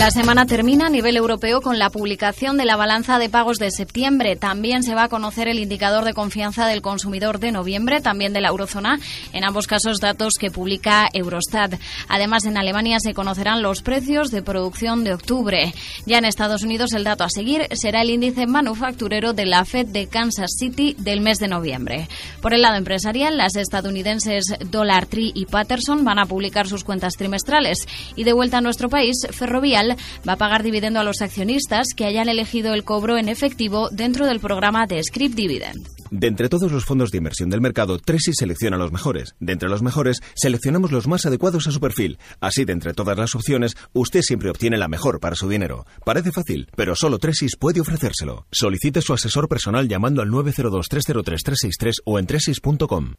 La 0.00 0.10
semana 0.10 0.46
termina 0.46 0.86
a 0.86 0.88
nivel 0.88 1.14
europeo 1.18 1.60
con 1.60 1.78
la 1.78 1.90
publicación 1.90 2.56
de 2.56 2.64
la 2.64 2.74
balanza 2.74 3.18
de 3.18 3.28
pagos 3.28 3.58
de 3.58 3.70
septiembre. 3.70 4.34
También 4.34 4.82
se 4.82 4.94
va 4.94 5.04
a 5.04 5.08
conocer 5.10 5.46
el 5.46 5.58
indicador 5.58 6.04
de 6.04 6.14
confianza 6.14 6.66
del 6.66 6.80
consumidor 6.80 7.38
de 7.38 7.52
noviembre, 7.52 8.00
también 8.00 8.32
de 8.32 8.40
la 8.40 8.48
eurozona, 8.48 8.98
en 9.34 9.44
ambos 9.44 9.66
casos 9.66 10.00
datos 10.00 10.36
que 10.40 10.50
publica 10.50 11.06
Eurostat. 11.12 11.74
Además, 12.08 12.46
en 12.46 12.56
Alemania 12.56 12.98
se 12.98 13.12
conocerán 13.12 13.60
los 13.60 13.82
precios 13.82 14.30
de 14.30 14.40
producción 14.40 15.04
de 15.04 15.12
octubre. 15.12 15.74
Ya 16.06 16.16
en 16.16 16.24
Estados 16.24 16.62
Unidos 16.62 16.94
el 16.94 17.04
dato 17.04 17.24
a 17.24 17.28
seguir 17.28 17.68
será 17.72 18.00
el 18.00 18.08
índice 18.08 18.46
manufacturero 18.46 19.34
de 19.34 19.44
la 19.44 19.66
Fed 19.66 19.86
de 19.88 20.06
Kansas 20.06 20.52
City 20.58 20.96
del 20.98 21.20
mes 21.20 21.36
de 21.40 21.48
noviembre. 21.48 22.08
Por 22.40 22.54
el 22.54 22.62
lado 22.62 22.76
empresarial, 22.76 23.36
las 23.36 23.54
estadounidenses 23.54 24.46
Dollar 24.70 25.04
Tree 25.04 25.32
y 25.34 25.44
Patterson 25.44 26.06
van 26.06 26.18
a 26.18 26.24
publicar 26.24 26.66
sus 26.68 26.84
cuentas 26.84 27.16
trimestrales. 27.18 27.86
Y 28.16 28.24
de 28.24 28.32
vuelta 28.32 28.56
a 28.56 28.62
nuestro 28.62 28.88
país, 28.88 29.26
Ferrovial 29.30 29.89
va 30.28 30.34
a 30.34 30.36
pagar 30.36 30.62
dividendo 30.62 31.00
a 31.00 31.04
los 31.04 31.22
accionistas 31.22 31.88
que 31.96 32.04
hayan 32.04 32.28
elegido 32.28 32.74
el 32.74 32.84
cobro 32.84 33.18
en 33.18 33.28
efectivo 33.28 33.88
dentro 33.90 34.26
del 34.26 34.40
programa 34.40 34.86
de 34.86 35.02
Script 35.02 35.34
Dividend. 35.34 35.86
De 36.10 36.26
entre 36.26 36.48
todos 36.48 36.72
los 36.72 36.84
fondos 36.84 37.12
de 37.12 37.18
inversión 37.18 37.50
del 37.50 37.60
mercado, 37.60 37.96
Tresi 37.98 38.32
selecciona 38.32 38.76
los 38.76 38.90
mejores. 38.90 39.36
De 39.38 39.52
entre 39.52 39.68
los 39.68 39.80
mejores, 39.80 40.20
seleccionamos 40.34 40.90
los 40.90 41.06
más 41.06 41.24
adecuados 41.24 41.68
a 41.68 41.70
su 41.70 41.78
perfil. 41.78 42.18
Así, 42.40 42.64
de 42.64 42.72
entre 42.72 42.94
todas 42.94 43.16
las 43.16 43.36
opciones, 43.36 43.76
usted 43.92 44.22
siempre 44.22 44.50
obtiene 44.50 44.76
la 44.76 44.88
mejor 44.88 45.20
para 45.20 45.36
su 45.36 45.48
dinero. 45.48 45.86
Parece 46.04 46.32
fácil, 46.32 46.68
pero 46.74 46.96
solo 46.96 47.18
Tresis 47.18 47.56
puede 47.56 47.80
ofrecérselo. 47.80 48.46
Solicite 48.50 49.02
su 49.02 49.14
asesor 49.14 49.48
personal 49.48 49.88
llamando 49.88 50.20
al 50.20 50.30
902-303-363 50.30 51.92
o 52.04 52.18
en 52.18 52.26
tresis.com. 52.26 53.14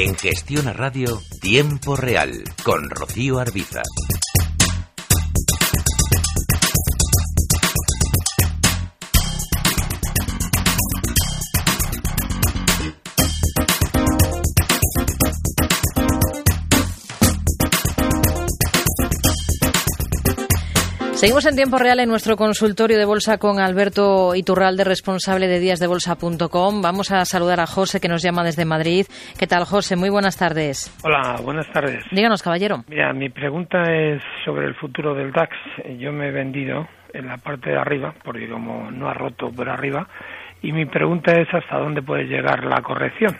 En 0.00 0.14
Gestión 0.14 0.68
a 0.68 0.72
Radio, 0.72 1.20
Tiempo 1.40 1.96
Real, 1.96 2.44
con 2.62 2.88
Rocío 2.88 3.40
Arbiza. 3.40 3.82
Seguimos 21.18 21.46
en 21.46 21.56
tiempo 21.56 21.78
real 21.78 21.98
en 21.98 22.08
nuestro 22.08 22.36
consultorio 22.36 22.96
de 22.96 23.04
bolsa 23.04 23.38
con 23.38 23.58
Alberto 23.58 24.36
Iturralde, 24.36 24.84
responsable 24.84 25.48
de 25.48 25.58
díasdebolsa.com. 25.58 26.80
Vamos 26.80 27.10
a 27.10 27.24
saludar 27.24 27.58
a 27.58 27.66
José, 27.66 27.98
que 28.00 28.06
nos 28.06 28.22
llama 28.22 28.44
desde 28.44 28.64
Madrid. 28.64 29.04
¿Qué 29.36 29.48
tal, 29.48 29.64
José? 29.64 29.96
Muy 29.96 30.10
buenas 30.10 30.36
tardes. 30.36 30.96
Hola, 31.02 31.40
buenas 31.42 31.66
tardes. 31.72 32.04
Díganos, 32.12 32.40
caballero. 32.40 32.84
Mira, 32.86 33.12
mi 33.14 33.30
pregunta 33.30 33.82
es 33.92 34.22
sobre 34.44 34.68
el 34.68 34.76
futuro 34.76 35.12
del 35.12 35.32
DAX. 35.32 35.56
Yo 35.98 36.12
me 36.12 36.28
he 36.28 36.30
vendido 36.30 36.86
en 37.12 37.26
la 37.26 37.38
parte 37.38 37.70
de 37.70 37.78
arriba, 37.78 38.14
porque 38.22 38.48
como 38.48 38.88
no 38.92 39.08
ha 39.08 39.14
roto 39.14 39.50
por 39.50 39.68
arriba, 39.68 40.06
y 40.62 40.70
mi 40.70 40.86
pregunta 40.86 41.32
es 41.32 41.52
hasta 41.52 41.78
dónde 41.78 42.00
puede 42.00 42.26
llegar 42.28 42.62
la 42.62 42.80
corrección. 42.80 43.36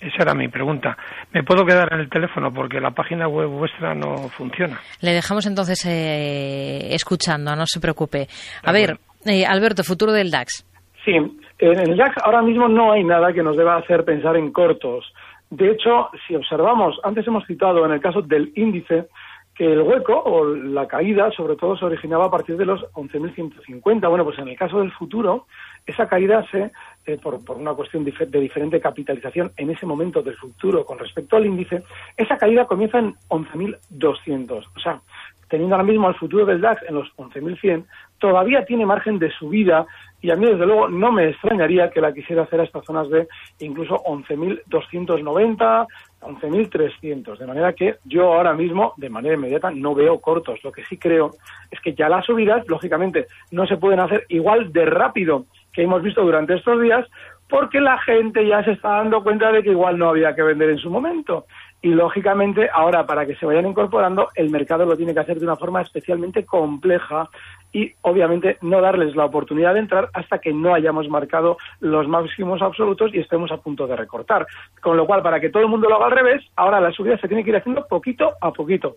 Esa 0.00 0.22
era 0.22 0.34
mi 0.34 0.48
pregunta. 0.48 0.96
¿Me 1.32 1.42
puedo 1.42 1.64
quedar 1.64 1.92
en 1.92 2.00
el 2.00 2.10
teléfono 2.10 2.52
porque 2.52 2.80
la 2.80 2.90
página 2.90 3.28
web 3.28 3.48
vuestra 3.48 3.94
no 3.94 4.28
funciona? 4.28 4.78
Le 5.00 5.12
dejamos 5.12 5.46
entonces 5.46 5.84
eh, 5.86 6.94
escuchando, 6.94 7.56
no 7.56 7.64
se 7.66 7.80
preocupe. 7.80 8.26
A 8.62 8.72
ver, 8.72 8.98
eh, 9.24 9.46
Alberto, 9.46 9.82
futuro 9.84 10.12
del 10.12 10.30
DAX. 10.30 10.66
Sí, 11.04 11.12
en 11.12 11.78
el 11.80 11.96
DAX 11.96 12.16
ahora 12.22 12.42
mismo 12.42 12.68
no 12.68 12.92
hay 12.92 13.04
nada 13.04 13.32
que 13.32 13.42
nos 13.42 13.56
deba 13.56 13.76
hacer 13.76 14.04
pensar 14.04 14.36
en 14.36 14.52
cortos. 14.52 15.12
De 15.50 15.70
hecho, 15.70 16.10
si 16.26 16.34
observamos, 16.34 16.98
antes 17.02 17.26
hemos 17.26 17.46
citado 17.46 17.86
en 17.86 17.92
el 17.92 18.00
caso 18.00 18.20
del 18.20 18.52
índice, 18.56 19.06
que 19.54 19.72
el 19.72 19.80
hueco 19.80 20.12
o 20.14 20.44
la 20.44 20.86
caída 20.86 21.30
sobre 21.30 21.56
todo 21.56 21.76
se 21.76 21.86
originaba 21.86 22.26
a 22.26 22.30
partir 22.30 22.56
de 22.56 22.66
los 22.66 22.82
11.150. 22.92 24.08
Bueno, 24.08 24.24
pues 24.24 24.38
en 24.38 24.48
el 24.48 24.56
caso 24.56 24.80
del 24.80 24.92
futuro, 24.92 25.46
esa 25.86 26.08
caída 26.08 26.44
se, 26.50 26.72
eh, 27.06 27.18
por, 27.22 27.44
por, 27.44 27.56
una 27.56 27.74
cuestión 27.74 28.04
de 28.04 28.40
diferente 28.40 28.80
capitalización 28.80 29.52
en 29.56 29.70
ese 29.70 29.86
momento 29.86 30.22
del 30.22 30.36
futuro 30.36 30.84
con 30.84 30.98
respecto 30.98 31.36
al 31.36 31.46
índice, 31.46 31.82
esa 32.16 32.36
caída 32.36 32.66
comienza 32.66 32.98
en 32.98 33.14
11.200. 33.28 34.66
O 34.74 34.80
sea, 34.80 35.00
teniendo 35.48 35.76
ahora 35.76 35.86
mismo 35.86 36.08
el 36.08 36.16
futuro 36.16 36.44
del 36.44 36.60
DAX 36.60 36.82
en 36.88 36.96
los 36.96 37.08
11.100, 37.16 37.84
todavía 38.18 38.64
tiene 38.64 38.86
margen 38.86 39.18
de 39.18 39.30
subida 39.30 39.86
y 40.20 40.30
a 40.30 40.36
mí 40.36 40.46
desde 40.46 40.66
luego 40.66 40.88
no 40.88 41.12
me 41.12 41.28
extrañaría 41.28 41.90
que 41.90 42.00
la 42.00 42.12
quisiera 42.12 42.42
hacer 42.42 42.60
a 42.60 42.64
estas 42.64 42.84
zonas 42.84 43.08
de 43.10 43.28
incluso 43.60 44.02
11.290, 44.04 45.86
11.300. 46.20 47.38
De 47.38 47.46
manera 47.46 47.72
que 47.74 47.96
yo 48.04 48.32
ahora 48.32 48.54
mismo, 48.54 48.94
de 48.96 49.10
manera 49.10 49.34
inmediata, 49.34 49.70
no 49.70 49.94
veo 49.94 50.18
cortos. 50.20 50.58
Lo 50.64 50.72
que 50.72 50.84
sí 50.84 50.96
creo 50.96 51.32
es 51.70 51.80
que 51.80 51.94
ya 51.94 52.08
las 52.08 52.24
subidas, 52.24 52.66
lógicamente, 52.66 53.26
no 53.52 53.66
se 53.66 53.76
pueden 53.76 54.00
hacer 54.00 54.24
igual 54.28 54.72
de 54.72 54.86
rápido 54.86 55.46
que 55.76 55.82
hemos 55.82 56.02
visto 56.02 56.22
durante 56.22 56.54
estos 56.54 56.80
días, 56.80 57.06
porque 57.48 57.80
la 57.80 57.98
gente 57.98 58.44
ya 58.46 58.64
se 58.64 58.72
está 58.72 58.88
dando 58.96 59.22
cuenta 59.22 59.52
de 59.52 59.62
que 59.62 59.70
igual 59.70 59.98
no 59.98 60.08
había 60.08 60.34
que 60.34 60.42
vender 60.42 60.70
en 60.70 60.78
su 60.78 60.90
momento. 60.90 61.44
Y 61.82 61.90
lógicamente, 61.90 62.68
ahora 62.72 63.06
para 63.06 63.26
que 63.26 63.36
se 63.36 63.44
vayan 63.44 63.66
incorporando, 63.66 64.30
el 64.34 64.50
mercado 64.50 64.86
lo 64.86 64.96
tiene 64.96 65.12
que 65.12 65.20
hacer 65.20 65.38
de 65.38 65.44
una 65.44 65.54
forma 65.54 65.82
especialmente 65.82 66.46
compleja 66.46 67.28
y 67.72 67.92
obviamente 68.00 68.56
no 68.62 68.80
darles 68.80 69.14
la 69.14 69.26
oportunidad 69.26 69.74
de 69.74 69.80
entrar 69.80 70.08
hasta 70.14 70.38
que 70.38 70.54
no 70.54 70.74
hayamos 70.74 71.08
marcado 71.10 71.58
los 71.80 72.08
máximos 72.08 72.62
absolutos 72.62 73.14
y 73.14 73.18
estemos 73.18 73.52
a 73.52 73.58
punto 73.58 73.86
de 73.86 73.96
recortar. 73.96 74.46
Con 74.80 74.96
lo 74.96 75.06
cual, 75.06 75.22
para 75.22 75.38
que 75.38 75.50
todo 75.50 75.62
el 75.62 75.68
mundo 75.68 75.88
lo 75.88 75.96
haga 75.96 76.06
al 76.06 76.12
revés, 76.12 76.42
ahora 76.56 76.80
la 76.80 76.90
subida 76.90 77.18
se 77.18 77.28
tiene 77.28 77.44
que 77.44 77.50
ir 77.50 77.56
haciendo 77.56 77.86
poquito 77.86 78.32
a 78.40 78.50
poquito. 78.50 78.96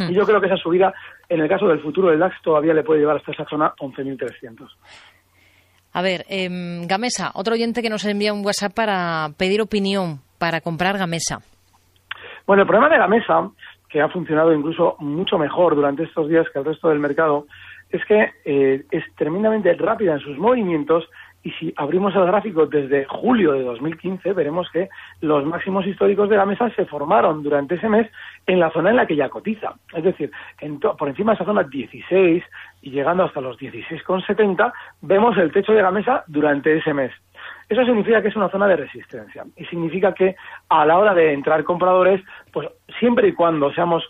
Y 0.00 0.12
yo 0.12 0.26
creo 0.26 0.40
que 0.40 0.48
esa 0.48 0.58
subida, 0.58 0.92
en 1.28 1.40
el 1.40 1.48
caso 1.48 1.68
del 1.68 1.80
futuro 1.80 2.10
del 2.10 2.18
DAX, 2.18 2.42
todavía 2.42 2.74
le 2.74 2.82
puede 2.82 3.00
llevar 3.00 3.16
hasta 3.16 3.32
esa 3.32 3.46
zona 3.46 3.72
11.300. 3.78 4.68
A 5.96 6.02
ver, 6.02 6.26
eh, 6.28 6.46
Gamesa, 6.86 7.30
otro 7.32 7.54
oyente 7.54 7.80
que 7.80 7.88
nos 7.88 8.04
envía 8.04 8.34
un 8.34 8.44
WhatsApp 8.44 8.74
para 8.74 9.30
pedir 9.38 9.62
opinión 9.62 10.18
para 10.38 10.60
comprar 10.60 10.98
Gamesa. 10.98 11.38
Bueno, 12.46 12.64
el 12.64 12.68
problema 12.68 12.90
de 12.90 12.98
Gamesa, 12.98 13.48
que 13.88 14.02
ha 14.02 14.08
funcionado 14.10 14.52
incluso 14.52 14.96
mucho 14.98 15.38
mejor 15.38 15.74
durante 15.74 16.02
estos 16.02 16.28
días 16.28 16.44
que 16.52 16.58
el 16.58 16.66
resto 16.66 16.90
del 16.90 16.98
mercado, 16.98 17.46
es 17.88 18.04
que 18.04 18.30
eh, 18.44 18.84
es 18.90 19.04
tremendamente 19.16 19.72
rápida 19.72 20.12
en 20.12 20.20
sus 20.20 20.36
movimientos 20.36 21.08
y 21.46 21.52
si 21.52 21.72
abrimos 21.76 22.12
el 22.16 22.26
gráfico 22.26 22.66
desde 22.66 23.04
julio 23.04 23.52
de 23.52 23.62
2015, 23.62 24.32
veremos 24.32 24.68
que 24.72 24.88
los 25.20 25.44
máximos 25.44 25.86
históricos 25.86 26.28
de 26.28 26.36
la 26.36 26.44
mesa 26.44 26.68
se 26.70 26.86
formaron 26.86 27.40
durante 27.44 27.76
ese 27.76 27.88
mes 27.88 28.10
en 28.48 28.58
la 28.58 28.72
zona 28.72 28.90
en 28.90 28.96
la 28.96 29.06
que 29.06 29.14
ya 29.14 29.28
cotiza. 29.28 29.74
Es 29.94 30.02
decir, 30.02 30.32
por 30.98 31.08
encima 31.08 31.30
de 31.30 31.36
esa 31.36 31.44
zona 31.44 31.62
16 31.62 32.42
y 32.82 32.90
llegando 32.90 33.22
hasta 33.22 33.40
los 33.40 33.56
16,70, 33.58 34.72
vemos 35.02 35.38
el 35.38 35.52
techo 35.52 35.72
de 35.72 35.82
la 35.82 35.92
mesa 35.92 36.24
durante 36.26 36.76
ese 36.76 36.92
mes. 36.92 37.12
Eso 37.68 37.84
significa 37.84 38.20
que 38.20 38.28
es 38.28 38.36
una 38.36 38.48
zona 38.48 38.66
de 38.66 38.78
resistencia 38.78 39.44
y 39.56 39.66
significa 39.66 40.14
que 40.14 40.34
a 40.68 40.84
la 40.84 40.98
hora 40.98 41.14
de 41.14 41.32
entrar 41.32 41.62
compradores, 41.62 42.24
pues 42.52 42.68
siempre 42.98 43.28
y 43.28 43.34
cuando 43.34 43.72
seamos 43.72 44.02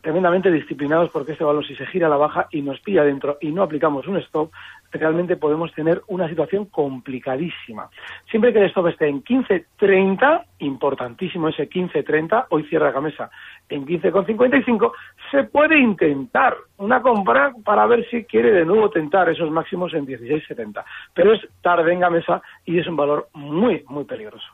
tremendamente 0.00 0.50
disciplinados 0.50 1.10
porque 1.10 1.32
este 1.32 1.44
valor 1.44 1.66
si 1.66 1.74
se 1.74 1.86
gira 1.86 2.06
a 2.06 2.10
la 2.10 2.16
baja 2.16 2.48
y 2.50 2.62
nos 2.62 2.80
pilla 2.80 3.04
dentro 3.04 3.38
y 3.40 3.50
no 3.50 3.62
aplicamos 3.62 4.06
un 4.06 4.16
stop, 4.18 4.50
realmente 4.92 5.36
podemos 5.36 5.72
tener 5.72 6.02
una 6.08 6.28
situación 6.28 6.66
complicadísima. 6.66 7.88
Siempre 8.30 8.52
que 8.52 8.60
el 8.60 8.66
stop 8.66 8.88
esté 8.88 9.08
en 9.08 9.22
15.30, 9.22 10.44
importantísimo 10.60 11.48
ese 11.48 11.68
15.30, 11.68 12.46
hoy 12.50 12.64
cierra 12.64 12.92
la 12.92 13.00
mesa 13.00 13.30
en 13.68 13.84
15.55, 13.84 14.92
se 15.30 15.44
puede 15.44 15.78
intentar 15.78 16.56
una 16.78 17.02
compra 17.02 17.52
para 17.64 17.86
ver 17.86 18.08
si 18.10 18.24
quiere 18.24 18.52
de 18.52 18.64
nuevo 18.64 18.90
tentar 18.90 19.28
esos 19.28 19.50
máximos 19.50 19.92
en 19.94 20.06
16.70. 20.06 20.84
Pero 21.14 21.32
es 21.32 21.40
tarde 21.62 21.92
en 21.92 22.00
mesa 22.10 22.42
y 22.64 22.78
es 22.78 22.86
un 22.86 22.96
valor 22.96 23.28
muy, 23.34 23.84
muy 23.88 24.04
peligroso. 24.04 24.46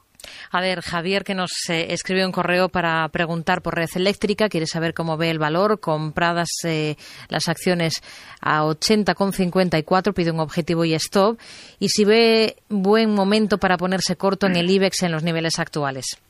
A 0.50 0.61
ver, 0.61 0.81
Javier, 0.81 1.25
que 1.25 1.35
nos 1.35 1.50
eh, 1.69 1.93
escribió 1.93 2.26
un 2.26 2.33
correo 2.33 2.69
para 2.69 3.09
preguntar 3.09 3.62
por 3.62 3.75
Red 3.75 3.91
Eléctrica, 3.97 4.49
quiere 4.49 4.67
saber 4.67 4.95
cómo 4.95 5.17
ve 5.17 5.31
el 5.31 5.38
valor, 5.38 5.81
compradas 5.81 6.49
eh, 6.64 6.97
las 7.29 7.49
acciones 7.49 7.95
a 8.41 8.62
80,54, 8.62 10.14
pide 10.14 10.31
un 10.31 10.41
objetivo 10.41 10.85
y 10.85 10.95
stop, 10.95 11.38
y 11.79 11.88
si 11.88 12.05
ve 12.05 12.57
buen 12.69 13.14
momento 13.14 13.59
para 13.59 13.76
ponerse 13.76 14.17
corto 14.17 14.47
en 14.47 14.57
el 14.57 14.71
IBEX 14.71 15.02
en 15.02 15.12
los 15.12 15.23
niveles 15.23 15.59
actuales. 15.59 16.23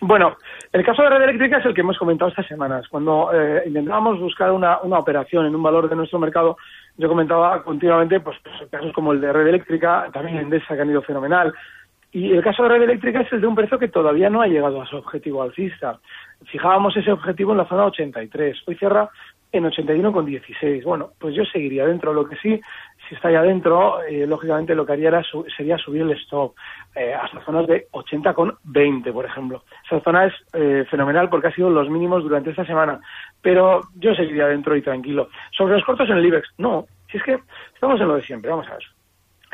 Bueno, 0.00 0.36
El 0.72 0.84
caso 0.84 1.02
de 1.02 1.08
red 1.08 1.22
eléctrica 1.22 1.58
es 1.58 1.66
el 1.66 1.72
que 1.72 1.82
hemos 1.82 1.96
comentado 1.96 2.28
estas 2.28 2.48
semanas. 2.48 2.86
Cuando 2.88 3.30
eh, 3.32 3.62
intentábamos 3.66 4.18
buscar 4.18 4.50
una, 4.50 4.78
operación 4.78 5.46
en 5.46 5.54
un 5.54 5.62
valor 5.62 5.88
de 5.88 5.94
nuestro 5.94 6.18
mercado, 6.18 6.56
yo 6.96 7.08
comentaba 7.08 7.62
continuamente 7.62 8.18
pues, 8.18 8.36
pues, 8.42 8.68
casos 8.70 8.92
como 8.92 9.12
el 9.12 9.20
de 9.20 9.32
red 9.32 9.46
eléctrica, 9.46 10.08
también 10.12 10.38
Endesa 10.38 10.74
que 10.74 10.82
han 10.82 10.90
ido 10.90 11.00
fenomenal. 11.02 11.54
Y 12.14 12.30
el 12.30 12.44
caso 12.44 12.62
de 12.62 12.68
red 12.68 12.82
eléctrica 12.82 13.22
es 13.22 13.32
el 13.32 13.40
de 13.40 13.48
un 13.48 13.56
precio 13.56 13.76
que 13.76 13.88
todavía 13.88 14.30
no 14.30 14.40
ha 14.40 14.46
llegado 14.46 14.80
a 14.80 14.86
su 14.86 14.96
objetivo 14.96 15.42
alcista. 15.42 15.98
Fijábamos 16.44 16.96
ese 16.96 17.10
objetivo 17.10 17.50
en 17.50 17.58
la 17.58 17.66
zona 17.66 17.86
83. 17.86 18.56
Hoy 18.68 18.76
cierra 18.76 19.10
en 19.50 19.64
81,16. 19.64 20.84
Bueno, 20.84 21.10
pues 21.18 21.34
yo 21.34 21.44
seguiría 21.44 21.84
dentro. 21.86 22.12
Lo 22.12 22.24
que 22.28 22.36
sí, 22.36 22.60
si 23.08 23.16
está 23.16 23.28
ahí 23.28 23.34
adentro, 23.34 24.00
eh, 24.04 24.28
lógicamente 24.28 24.76
lo 24.76 24.86
que 24.86 24.92
haría 24.92 25.08
era 25.08 25.24
sería 25.56 25.76
subir 25.76 26.02
el 26.02 26.12
stop 26.12 26.54
eh, 26.94 27.12
hasta 27.12 27.44
zonas 27.44 27.66
de 27.66 27.88
80,20, 27.90 29.12
por 29.12 29.24
ejemplo. 29.24 29.64
Esa 29.84 29.98
zona 29.98 30.26
es 30.26 30.34
eh, 30.52 30.84
fenomenal 30.88 31.28
porque 31.28 31.48
ha 31.48 31.52
sido 31.52 31.68
los 31.68 31.90
mínimos 31.90 32.22
durante 32.22 32.50
esta 32.50 32.64
semana. 32.64 33.00
Pero 33.42 33.80
yo 33.96 34.14
seguiría 34.14 34.46
dentro 34.46 34.76
y 34.76 34.82
tranquilo. 34.82 35.30
Sobre 35.50 35.74
los 35.74 35.84
cortos 35.84 36.08
en 36.08 36.18
el 36.18 36.26
IBEX, 36.26 36.48
no. 36.58 36.86
Si 37.10 37.16
es 37.16 37.24
que 37.24 37.40
estamos 37.74 38.00
en 38.00 38.06
lo 38.06 38.14
de 38.14 38.22
siempre, 38.22 38.50
vamos 38.50 38.68
a 38.68 38.74
ver. 38.74 38.84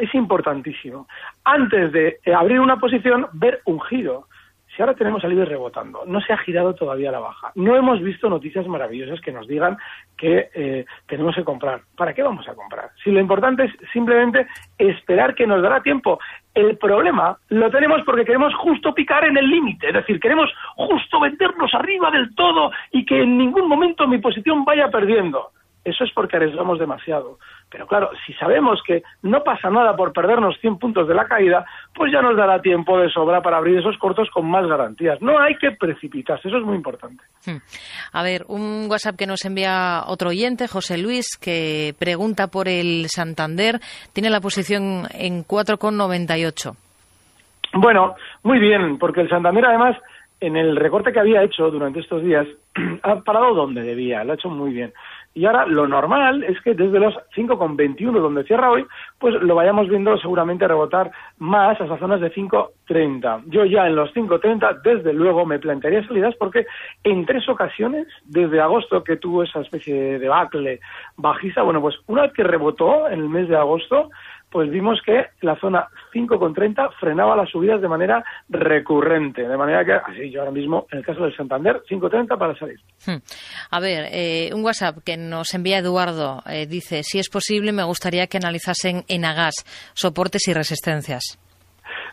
Es 0.00 0.14
importantísimo. 0.14 1.06
Antes 1.44 1.92
de 1.92 2.20
abrir 2.34 2.58
una 2.58 2.78
posición, 2.78 3.26
ver 3.34 3.60
un 3.66 3.80
giro 3.82 4.26
si 4.74 4.82
ahora 4.82 4.94
tenemos 4.94 5.24
al 5.24 5.32
IBEX 5.32 5.48
rebotando, 5.48 6.04
no 6.06 6.20
se 6.20 6.32
ha 6.32 6.38
girado 6.38 6.74
todavía 6.74 7.10
la 7.10 7.18
baja, 7.18 7.50
no 7.56 7.74
hemos 7.76 8.00
visto 8.00 8.30
noticias 8.30 8.66
maravillosas 8.68 9.20
que 9.20 9.32
nos 9.32 9.48
digan 9.48 9.76
que 10.16 10.48
eh, 10.54 10.86
tenemos 11.06 11.34
que 11.34 11.42
comprar. 11.42 11.80
¿Para 11.96 12.14
qué 12.14 12.22
vamos 12.22 12.48
a 12.48 12.54
comprar? 12.54 12.90
Si 13.02 13.10
lo 13.10 13.18
importante 13.18 13.64
es 13.64 13.72
simplemente 13.92 14.46
esperar 14.78 15.34
que 15.34 15.46
nos 15.46 15.60
dará 15.60 15.82
tiempo. 15.82 16.20
El 16.54 16.78
problema 16.78 17.36
lo 17.48 17.70
tenemos 17.70 18.02
porque 18.04 18.24
queremos 18.24 18.54
justo 18.54 18.94
picar 18.94 19.24
en 19.24 19.36
el 19.36 19.50
límite, 19.50 19.88
es 19.88 19.94
decir, 19.94 20.20
queremos 20.20 20.50
justo 20.76 21.18
vendernos 21.20 21.74
arriba 21.74 22.10
del 22.10 22.34
todo 22.34 22.70
y 22.92 23.04
que 23.04 23.22
en 23.22 23.38
ningún 23.38 23.68
momento 23.68 24.06
mi 24.06 24.18
posición 24.18 24.64
vaya 24.64 24.88
perdiendo. 24.88 25.50
Eso 25.84 26.04
es 26.04 26.10
porque 26.14 26.36
arriesgamos 26.36 26.78
demasiado. 26.78 27.38
Pero 27.70 27.86
claro, 27.86 28.10
si 28.26 28.32
sabemos 28.34 28.80
que 28.86 29.02
no 29.22 29.42
pasa 29.42 29.70
nada 29.70 29.96
por 29.96 30.12
perdernos 30.12 30.58
100 30.60 30.78
puntos 30.78 31.08
de 31.08 31.14
la 31.14 31.26
caída, 31.26 31.64
pues 31.94 32.12
ya 32.12 32.20
nos 32.20 32.36
dará 32.36 32.60
tiempo 32.60 32.98
de 32.98 33.08
sobra 33.10 33.40
para 33.40 33.58
abrir 33.58 33.78
esos 33.78 33.96
cortos 33.96 34.28
con 34.30 34.50
más 34.50 34.66
garantías. 34.66 35.22
No 35.22 35.38
hay 35.38 35.56
que 35.56 35.70
precipitarse, 35.70 36.48
eso 36.48 36.58
es 36.58 36.64
muy 36.64 36.76
importante. 36.76 37.22
Hmm. 37.46 37.58
A 38.12 38.22
ver, 38.22 38.44
un 38.48 38.88
WhatsApp 38.90 39.16
que 39.16 39.26
nos 39.26 39.44
envía 39.44 40.02
otro 40.06 40.30
oyente, 40.30 40.68
José 40.68 40.98
Luis, 40.98 41.36
que 41.36 41.94
pregunta 41.98 42.48
por 42.48 42.68
el 42.68 43.06
Santander, 43.08 43.80
tiene 44.12 44.30
la 44.30 44.40
posición 44.40 45.06
en 45.14 45.44
4,98. 45.44 46.76
Bueno, 47.74 48.16
muy 48.42 48.58
bien, 48.58 48.98
porque 48.98 49.20
el 49.20 49.28
Santander 49.28 49.64
además 49.64 49.96
en 50.40 50.56
el 50.56 50.76
recorte 50.76 51.12
que 51.12 51.20
había 51.20 51.42
hecho 51.42 51.70
durante 51.70 52.00
estos 52.00 52.22
días 52.22 52.46
ha 53.02 53.16
parado 53.20 53.54
donde 53.54 53.82
debía, 53.82 54.24
lo 54.24 54.32
ha 54.32 54.34
hecho 54.34 54.48
muy 54.48 54.72
bien. 54.72 54.92
Y 55.32 55.46
ahora 55.46 55.64
lo 55.64 55.86
normal 55.86 56.42
es 56.42 56.60
que 56.60 56.74
desde 56.74 56.98
los 56.98 57.14
5,21 57.36 58.20
donde 58.20 58.42
cierra 58.42 58.70
hoy, 58.70 58.84
pues 59.18 59.34
lo 59.40 59.54
vayamos 59.54 59.88
viendo 59.88 60.18
seguramente 60.18 60.66
rebotar 60.66 61.12
más 61.38 61.80
a 61.80 61.84
esas 61.84 62.00
zonas 62.00 62.20
de 62.20 62.32
5,30. 62.32 63.44
Yo 63.46 63.64
ya 63.64 63.86
en 63.86 63.94
los 63.94 64.12
5,30 64.12 64.82
desde 64.82 65.12
luego 65.12 65.46
me 65.46 65.60
plantearía 65.60 66.04
salidas 66.06 66.34
porque 66.34 66.66
en 67.04 67.26
tres 67.26 67.48
ocasiones, 67.48 68.08
desde 68.24 68.60
agosto 68.60 69.04
que 69.04 69.16
tuvo 69.16 69.44
esa 69.44 69.60
especie 69.60 69.94
de 69.94 70.18
debacle 70.18 70.80
bajista, 71.16 71.62
bueno, 71.62 71.80
pues 71.80 71.94
una 72.08 72.22
vez 72.22 72.32
que 72.32 72.42
rebotó 72.42 73.08
en 73.08 73.20
el 73.20 73.28
mes 73.28 73.48
de 73.48 73.56
agosto, 73.56 74.10
pues 74.50 74.70
vimos 74.70 75.00
que 75.04 75.26
la 75.42 75.56
zona 75.56 75.88
5,30 76.12 76.92
frenaba 76.98 77.36
las 77.36 77.48
subidas 77.48 77.80
de 77.80 77.88
manera 77.88 78.24
recurrente. 78.48 79.46
De 79.46 79.56
manera 79.56 79.84
que, 79.84 79.92
así 79.92 80.30
yo 80.30 80.40
ahora 80.40 80.52
mismo, 80.52 80.86
en 80.90 80.98
el 80.98 81.04
caso 81.04 81.22
del 81.22 81.36
Santander, 81.36 81.82
5,30 81.88 82.38
para 82.38 82.54
salir. 82.56 82.80
Hmm. 83.06 83.18
A 83.70 83.80
ver, 83.80 84.08
eh, 84.12 84.50
un 84.52 84.64
WhatsApp 84.64 84.98
que 85.04 85.16
nos 85.16 85.54
envía 85.54 85.78
Eduardo 85.78 86.42
eh, 86.46 86.66
dice, 86.66 87.02
si 87.02 87.18
es 87.18 87.28
posible, 87.28 87.72
me 87.72 87.84
gustaría 87.84 88.26
que 88.26 88.38
analizasen 88.38 89.04
en 89.08 89.24
Agas 89.24 89.64
soportes 89.94 90.48
y 90.48 90.52
resistencias. 90.52 91.38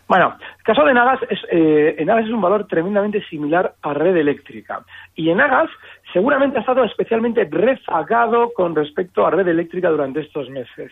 Bueno, 0.08 0.38
el 0.40 0.64
caso 0.64 0.86
de 0.86 0.94
Nagas 0.94 1.20
es, 1.30 1.40
eh, 1.52 1.96
Enagas 1.98 2.26
es 2.26 2.32
un 2.32 2.42
valor 2.42 2.66
tremendamente 2.68 3.22
similar 3.30 3.74
a 3.82 3.94
red 3.94 4.16
eléctrica. 4.16 4.82
Y 5.16 5.30
Enagas 5.30 5.70
seguramente 6.14 6.58
ha 6.58 6.62
estado 6.62 6.84
especialmente 6.84 7.48
rezagado 7.50 8.52
con 8.54 8.76
respecto 8.76 9.26
a 9.26 9.32
red 9.32 9.48
eléctrica 9.48 9.90
durante 9.90 10.22
estos 10.22 10.50
meses. 10.50 10.92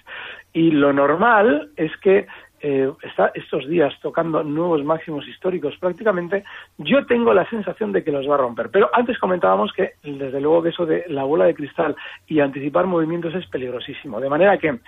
Y 0.54 0.71
lo 0.71 0.93
normal 0.93 1.69
es 1.75 1.95
que 1.97 2.28
eh, 2.67 2.91
está 3.04 3.32
estos 3.36 3.67
días 3.67 3.93
tocando 4.01 4.43
nuevos 4.43 4.84
máximos 4.84 5.28
históricos 5.28 5.78
prácticamente, 5.80 6.43
yo 6.80 7.06
tengo 7.06 7.32
la 7.32 7.47
sensación 7.47 7.91
de 7.91 8.04
que 8.04 8.12
los 8.12 8.28
va 8.28 8.34
a 8.34 8.39
romper. 8.39 8.71
Pero 8.71 8.89
antes 8.91 9.19
comentábamos 9.19 9.71
que, 9.71 9.91
desde 10.01 10.41
luego, 10.41 10.63
que 10.63 10.69
eso 10.69 10.84
de 10.88 11.06
la 11.10 11.25
bola 11.25 11.45
de 11.45 11.54
cristal 11.54 11.95
y 12.25 12.39
anticipar 12.39 12.88
movimientos 12.88 13.36
es 13.36 13.45
peligrosísimo. 13.45 14.19
De 14.19 14.30
manera 14.30 14.58
que, 14.58 14.80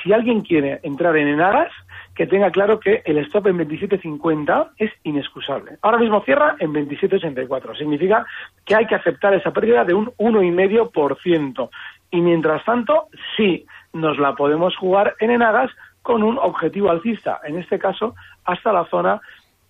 si 0.00 0.12
alguien 0.12 0.42
quiere 0.42 0.78
entrar 0.84 1.16
en 1.16 1.26
Enagas, 1.26 1.72
que 2.14 2.28
tenga 2.28 2.52
claro 2.52 2.78
que 2.78 3.02
el 3.04 3.18
stop 3.18 3.48
en 3.48 3.58
27.50 3.58 4.70
es 4.78 4.92
inexcusable. 5.02 5.78
Ahora 5.82 5.98
mismo 5.98 6.22
cierra 6.22 6.54
en 6.60 6.72
27.84. 6.72 7.76
Significa 7.76 8.24
que 8.64 8.76
hay 8.76 8.86
que 8.86 8.94
aceptar 8.94 9.34
esa 9.34 9.52
pérdida 9.52 9.84
de 9.84 9.94
un 9.94 10.06
1,5%. 10.18 11.68
Y 12.12 12.20
mientras 12.20 12.64
tanto, 12.64 13.08
sí, 13.36 13.66
nos 13.92 14.18
la 14.18 14.36
podemos 14.36 14.76
jugar 14.76 15.16
en 15.18 15.32
Enagas 15.32 15.72
con 16.04 16.22
un 16.22 16.36
objetivo 16.38 16.90
alcista, 16.90 17.40
en 17.44 17.58
este 17.58 17.78
caso 17.78 18.14
hasta 18.44 18.74
la 18.74 18.84
zona 18.90 19.22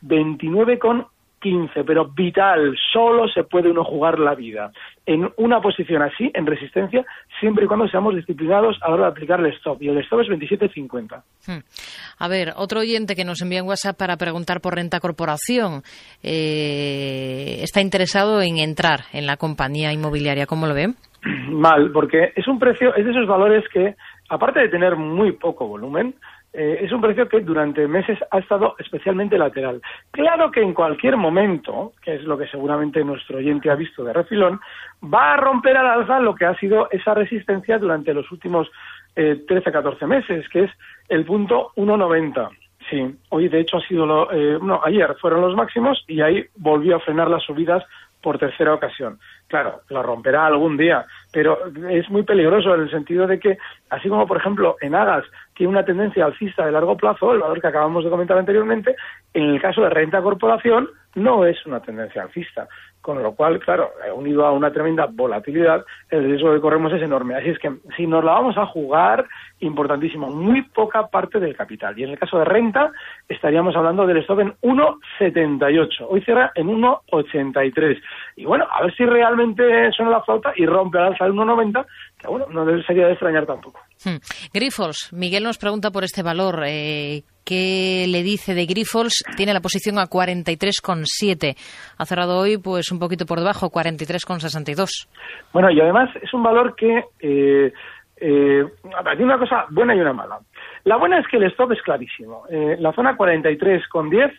29,15, 0.02 1.84
pero 1.86 2.06
vital, 2.08 2.76
solo 2.92 3.28
se 3.28 3.44
puede 3.44 3.70
uno 3.70 3.84
jugar 3.84 4.18
la 4.18 4.34
vida 4.34 4.72
en 5.06 5.30
una 5.36 5.60
posición 5.60 6.02
así, 6.02 6.32
en 6.34 6.44
resistencia, 6.44 7.06
siempre 7.38 7.66
y 7.66 7.68
cuando 7.68 7.86
seamos 7.86 8.16
disciplinados 8.16 8.76
a 8.82 8.88
la 8.88 8.94
hora 8.94 9.04
de 9.04 9.10
aplicar 9.10 9.38
el 9.38 9.52
stop, 9.54 9.80
y 9.80 9.88
el 9.88 9.98
stop 9.98 10.22
es 10.22 10.28
27,50. 10.28 11.22
Hmm. 11.46 11.62
A 12.18 12.28
ver, 12.28 12.52
otro 12.56 12.80
oyente 12.80 13.14
que 13.14 13.24
nos 13.24 13.40
envía 13.40 13.60
en 13.60 13.68
WhatsApp 13.68 13.96
para 13.96 14.16
preguntar 14.16 14.60
por 14.60 14.74
renta 14.74 14.98
corporación 14.98 15.82
eh, 16.20 17.60
está 17.62 17.80
interesado 17.80 18.42
en 18.42 18.58
entrar 18.58 19.02
en 19.12 19.26
la 19.26 19.36
compañía 19.36 19.92
inmobiliaria, 19.92 20.46
¿cómo 20.46 20.66
lo 20.66 20.74
ven? 20.74 20.96
Mal, 21.48 21.92
porque 21.92 22.32
es 22.34 22.48
un 22.48 22.58
precio, 22.58 22.92
es 22.96 23.04
de 23.04 23.12
esos 23.12 23.28
valores 23.28 23.62
que 23.72 23.94
aparte 24.28 24.60
de 24.60 24.68
tener 24.68 24.96
muy 24.96 25.32
poco 25.32 25.66
volumen, 25.66 26.14
eh, 26.56 26.78
es 26.82 26.92
un 26.92 27.00
precio 27.00 27.28
que 27.28 27.40
durante 27.40 27.88
meses 27.88 28.16
ha 28.30 28.38
estado 28.38 28.76
especialmente 28.78 29.36
lateral. 29.36 29.82
Claro 30.12 30.52
que 30.52 30.62
en 30.62 30.72
cualquier 30.72 31.16
momento, 31.16 31.92
que 32.00 32.14
es 32.14 32.22
lo 32.22 32.38
que 32.38 32.46
seguramente 32.46 33.04
nuestro 33.04 33.38
oyente 33.38 33.70
ha 33.70 33.74
visto 33.74 34.04
de 34.04 34.12
refilón, 34.12 34.60
va 35.02 35.34
a 35.34 35.36
romper 35.36 35.76
al 35.76 35.86
alza 35.86 36.20
lo 36.20 36.34
que 36.36 36.44
ha 36.44 36.56
sido 36.56 36.88
esa 36.92 37.12
resistencia 37.12 37.78
durante 37.78 38.14
los 38.14 38.30
últimos 38.30 38.70
eh, 39.16 39.44
13-14 39.48 40.06
meses, 40.06 40.48
que 40.48 40.64
es 40.64 40.70
el 41.08 41.24
punto 41.24 41.72
1,90. 41.74 42.50
Sí, 42.88 43.02
hoy 43.30 43.48
de 43.48 43.60
hecho 43.60 43.78
ha 43.78 43.88
sido, 43.88 44.06
lo, 44.06 44.30
eh, 44.30 44.58
no, 44.62 44.80
ayer 44.84 45.16
fueron 45.20 45.40
los 45.40 45.56
máximos 45.56 46.04
y 46.06 46.20
ahí 46.20 46.46
volvió 46.56 46.96
a 46.96 47.00
frenar 47.00 47.28
las 47.30 47.42
subidas 47.42 47.82
por 48.24 48.38
tercera 48.38 48.72
ocasión. 48.72 49.18
Claro, 49.46 49.82
lo 49.90 50.02
romperá 50.02 50.46
algún 50.46 50.78
día, 50.78 51.04
pero 51.30 51.58
es 51.90 52.08
muy 52.08 52.22
peligroso 52.22 52.74
en 52.74 52.80
el 52.80 52.90
sentido 52.90 53.26
de 53.26 53.38
que, 53.38 53.58
así 53.90 54.08
como 54.08 54.26
por 54.26 54.38
ejemplo 54.38 54.76
en 54.80 54.94
Agas 54.94 55.24
tiene 55.54 55.70
una 55.70 55.84
tendencia 55.84 56.24
alcista 56.24 56.66
de 56.66 56.72
largo 56.72 56.96
plazo, 56.96 57.32
el 57.32 57.40
valor 57.40 57.60
que 57.60 57.68
acabamos 57.68 58.04
de 58.04 58.10
comentar 58.10 58.36
anteriormente, 58.36 58.96
en 59.32 59.50
el 59.50 59.60
caso 59.60 59.82
de 59.82 59.90
renta 59.90 60.20
corporación 60.22 60.88
no 61.14 61.46
es 61.46 61.64
una 61.66 61.80
tendencia 61.80 62.22
alcista 62.22 62.68
con 63.04 63.22
lo 63.22 63.34
cual, 63.34 63.60
claro, 63.60 63.90
unido 64.14 64.46
a 64.46 64.52
una 64.52 64.72
tremenda 64.72 65.06
volatilidad, 65.12 65.84
el 66.08 66.24
riesgo 66.24 66.54
que 66.54 66.60
corremos 66.62 66.90
es 66.94 67.02
enorme. 67.02 67.34
Así 67.34 67.50
es 67.50 67.58
que 67.58 67.70
si 67.98 68.06
nos 68.06 68.24
la 68.24 68.32
vamos 68.32 68.56
a 68.56 68.64
jugar, 68.64 69.26
importantísimo, 69.60 70.30
muy 70.30 70.62
poca 70.62 71.06
parte 71.08 71.38
del 71.38 71.54
capital. 71.54 71.98
Y 71.98 72.04
en 72.04 72.10
el 72.10 72.18
caso 72.18 72.38
de 72.38 72.46
renta, 72.46 72.92
estaríamos 73.28 73.76
hablando 73.76 74.06
del 74.06 74.16
stop 74.18 74.40
en 74.40 74.54
1,78. 74.62 76.06
Hoy 76.08 76.22
cierra 76.22 76.50
en 76.54 76.68
1,83. 76.68 78.00
Y 78.36 78.46
bueno, 78.46 78.66
a 78.70 78.82
ver 78.82 78.94
si 78.96 79.04
realmente 79.04 79.92
suena 79.92 80.10
la 80.10 80.22
flauta 80.22 80.54
y 80.56 80.64
rompe 80.64 80.96
al 80.96 81.08
alza 81.08 81.26
el 81.26 81.34
1,90, 81.34 81.84
que 82.13 82.13
bueno, 82.28 82.46
no 82.50 82.82
sería 82.82 83.06
de 83.06 83.12
extrañar 83.12 83.46
tampoco. 83.46 83.80
Hmm. 84.04 84.16
Grifols, 84.52 85.12
Miguel 85.12 85.44
nos 85.44 85.58
pregunta 85.58 85.90
por 85.90 86.04
este 86.04 86.22
valor. 86.22 86.62
Eh, 86.66 87.22
¿Qué 87.44 88.06
le 88.08 88.22
dice 88.22 88.54
de 88.54 88.64
Grifols? 88.64 89.22
Tiene 89.36 89.52
la 89.52 89.60
posición 89.60 89.98
a 89.98 90.06
43,7. 90.06 91.54
Ha 91.98 92.06
cerrado 92.06 92.38
hoy 92.38 92.56
pues 92.58 92.90
un 92.90 92.98
poquito 92.98 93.26
por 93.26 93.38
debajo, 93.38 93.70
43,62. 93.70 95.08
Bueno, 95.52 95.70
y 95.70 95.80
además 95.80 96.10
es 96.22 96.32
un 96.32 96.42
valor 96.42 96.74
que 96.74 97.04
eh, 97.20 97.72
eh, 98.16 98.64
tiene 99.16 99.24
una 99.24 99.38
cosa 99.38 99.66
buena 99.70 99.94
y 99.94 100.00
una 100.00 100.12
mala. 100.12 100.38
La 100.84 100.96
buena 100.96 101.18
es 101.18 101.26
que 101.28 101.36
el 101.36 101.44
stop 101.44 101.72
es 101.72 101.82
clarísimo. 101.82 102.44
Eh, 102.48 102.76
la 102.78 102.92
zona 102.92 103.16
43,10 103.16 104.32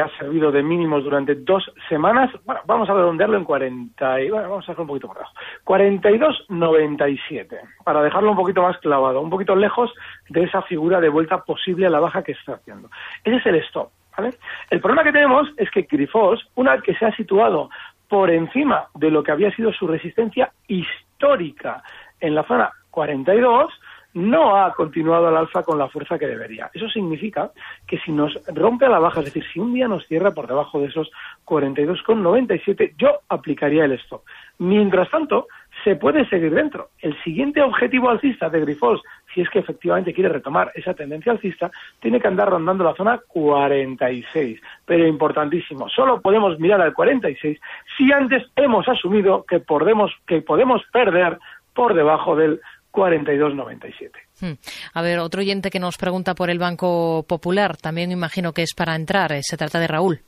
ha 0.00 0.08
servido 0.18 0.52
de 0.52 0.62
mínimos 0.62 1.04
durante 1.04 1.34
dos 1.34 1.70
semanas, 1.88 2.30
bueno, 2.44 2.60
vamos 2.66 2.88
a 2.88 2.94
redondearlo 2.94 3.36
en 3.36 3.44
40, 3.44 4.20
y, 4.20 4.30
bueno, 4.30 4.48
vamos 4.48 4.68
a 4.68 4.72
hacer 4.72 4.80
un 4.80 4.86
poquito 4.88 5.08
por 5.08 5.18
abajo, 5.18 5.34
42,97, 5.64 7.58
para 7.84 8.02
dejarlo 8.02 8.30
un 8.30 8.36
poquito 8.36 8.62
más 8.62 8.78
clavado, 8.78 9.20
un 9.20 9.30
poquito 9.30 9.54
lejos 9.56 9.92
de 10.28 10.44
esa 10.44 10.62
figura 10.62 11.00
de 11.00 11.08
vuelta 11.08 11.42
posible 11.44 11.86
a 11.86 11.90
la 11.90 12.00
baja 12.00 12.22
que 12.22 12.32
está 12.32 12.54
haciendo. 12.54 12.88
Ese 13.24 13.36
es 13.36 13.46
el 13.46 13.56
stop, 13.56 13.90
¿vale? 14.16 14.34
El 14.70 14.80
problema 14.80 15.04
que 15.04 15.12
tenemos 15.12 15.48
es 15.56 15.70
que 15.70 15.82
Grifos, 15.82 16.46
una 16.54 16.72
vez 16.72 16.82
que 16.82 16.94
se 16.94 17.04
ha 17.06 17.14
situado 17.16 17.70
por 18.08 18.30
encima 18.30 18.86
de 18.94 19.10
lo 19.10 19.22
que 19.22 19.32
había 19.32 19.54
sido 19.54 19.72
su 19.72 19.86
resistencia 19.86 20.52
histórica 20.68 21.82
en 22.20 22.34
la 22.34 22.44
zona 22.44 22.70
42, 22.90 23.72
no 24.14 24.56
ha 24.56 24.72
continuado 24.72 25.28
al 25.28 25.36
alza 25.36 25.62
con 25.62 25.78
la 25.78 25.88
fuerza 25.88 26.18
que 26.18 26.26
debería. 26.26 26.70
Eso 26.72 26.88
significa 26.88 27.50
que 27.86 27.98
si 27.98 28.12
nos 28.12 28.38
rompe 28.46 28.86
a 28.86 28.88
la 28.88 29.00
baja, 29.00 29.20
es 29.20 29.26
decir, 29.26 29.44
si 29.52 29.58
un 29.58 29.74
día 29.74 29.88
nos 29.88 30.06
cierra 30.06 30.30
por 30.30 30.46
debajo 30.46 30.80
de 30.80 30.86
esos 30.86 31.10
42,97, 31.44 32.94
yo 32.96 33.20
aplicaría 33.28 33.84
el 33.84 33.92
stop. 33.92 34.22
Mientras 34.58 35.10
tanto, 35.10 35.48
se 35.82 35.96
puede 35.96 36.28
seguir 36.28 36.54
dentro. 36.54 36.90
El 37.00 37.20
siguiente 37.24 37.60
objetivo 37.60 38.08
alcista 38.08 38.48
de 38.48 38.60
Grifols, 38.60 39.02
si 39.34 39.40
es 39.40 39.50
que 39.50 39.58
efectivamente 39.58 40.14
quiere 40.14 40.30
retomar 40.30 40.70
esa 40.74 40.94
tendencia 40.94 41.32
alcista, 41.32 41.70
tiene 42.00 42.20
que 42.20 42.28
andar 42.28 42.48
rondando 42.48 42.84
la 42.84 42.94
zona 42.94 43.20
46. 43.26 44.60
Pero 44.86 45.06
importantísimo, 45.08 45.88
solo 45.88 46.20
podemos 46.20 46.58
mirar 46.60 46.80
al 46.80 46.94
46 46.94 47.60
si 47.96 48.12
antes 48.12 48.44
hemos 48.54 48.88
asumido 48.88 49.44
que 49.44 49.58
podemos, 49.58 50.12
que 50.26 50.40
podemos 50.40 50.82
perder 50.92 51.38
por 51.74 51.94
debajo 51.94 52.36
del 52.36 52.60
42,97. 52.94 54.10
Hmm. 54.40 54.52
A 54.94 55.02
ver, 55.02 55.18
otro 55.18 55.40
oyente 55.40 55.70
que 55.70 55.80
nos 55.80 55.98
pregunta 55.98 56.34
por 56.34 56.48
el 56.48 56.58
Banco 56.58 57.24
Popular, 57.28 57.76
también 57.76 58.12
imagino 58.12 58.52
que 58.52 58.62
es 58.62 58.72
para 58.74 58.94
entrar, 58.94 59.32
eh, 59.32 59.40
se 59.42 59.56
trata 59.56 59.80
de 59.80 59.88
Raúl. 59.88 60.20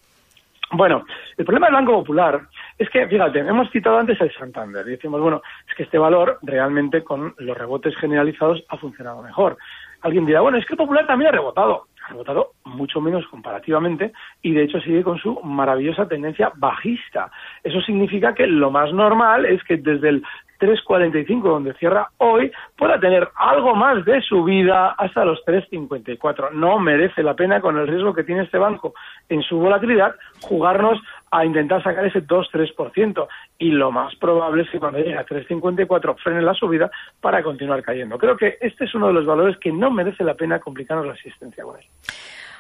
Bueno, 0.73 1.05
el 1.37 1.45
problema 1.45 1.69
del 1.69 1.77
Banco 1.77 1.93
Popular 1.93 2.41
es 2.77 2.91
que, 2.91 3.07
fíjate, 3.07 3.39
hemos 3.39 3.71
citado 3.71 3.99
antes 3.99 4.21
el 4.21 4.33
Santander 4.35 4.87
y 4.89 4.93
decimos, 4.93 5.21
bueno, 5.21 5.41
es 5.69 5.75
que 5.77 5.85
este 5.85 5.97
valor 5.97 6.39
realmente 6.43 7.05
con 7.05 7.35
los 7.39 7.57
rebotes 7.57 7.97
generalizados 7.97 8.65
ha 8.69 8.77
funcionado 8.77 9.23
mejor. 9.23 9.57
Alguien 10.03 10.27
dirá, 10.27 10.41
bueno, 10.41 10.59
es 10.59 10.67
que 10.67 10.75
el 10.75 10.79
Popular 10.79 11.07
también 11.07 11.29
ha 11.29 11.33
rebotado. 11.33 11.87
Ha 12.05 12.11
rebotado 12.11 12.53
mucho 12.65 13.01
menos 13.01 13.27
comparativamente 13.29 14.13
y 14.43 14.53
de 14.53 14.65
hecho 14.65 14.81
sigue 14.81 15.03
con 15.03 15.19
su 15.19 15.41
maravillosa 15.43 16.07
tendencia 16.07 16.53
bajista. 16.57 17.31
Eso 17.63 17.81
significa 17.81 18.35
que 18.35 18.47
lo 18.47 18.71
más 18.71 18.93
normal 18.93 19.45
es 19.47 19.63
que 19.65 19.77
desde 19.77 20.11
el 20.11 20.23
3.45 20.59 21.43
donde 21.43 21.75
cierra 21.75 22.11
hoy 22.19 22.51
pueda 22.77 22.99
tener 22.99 23.29
algo 23.37 23.75
más 23.75 24.05
de 24.05 24.21
subida 24.23 24.91
hasta 24.93 25.25
los 25.25 25.45
3.54. 25.45 26.53
No 26.53 26.79
merece 26.79 27.23
la 27.23 27.35
pena 27.35 27.61
con 27.61 27.79
el 27.79 27.87
riesgo 27.87 28.15
que 28.15 28.25
tiene 28.25 28.43
este 28.43 28.59
banco 28.59 28.95
en 29.29 29.43
su 29.43 29.59
volatilidad 29.59 30.15
jugarnos 30.41 31.01
a 31.31 31.45
intentar 31.45 31.83
sacar 31.83 32.07
ese 32.07 32.27
2-3% 32.27 33.27
y 33.59 33.71
lo 33.71 33.91
más 33.91 34.15
probable 34.17 34.63
es 34.63 34.71
que 34.71 34.79
cuando 34.79 34.99
llegue 34.99 35.17
a 35.17 35.27
3.54 35.27 36.17
frene 36.23 36.43
la 36.43 36.55
subida 36.55 36.91
para 37.21 37.43
continuar 37.43 37.83
cayendo. 37.83 38.19
Creo 38.19 38.37
que 38.37 38.59
este 38.61 38.85
es 38.85 38.95
uno 38.95 39.09
de 39.09 39.13
los 39.13 39.27
valores 39.27 39.57
que 39.59 39.73
no 39.73 39.91
merece 39.91 40.25
la 40.25 40.35
pena 40.35 40.61
complicarnos 40.61 41.07
la 41.07 41.13
asistencia 41.13 41.65
con 41.65 41.79
él. 41.79 41.85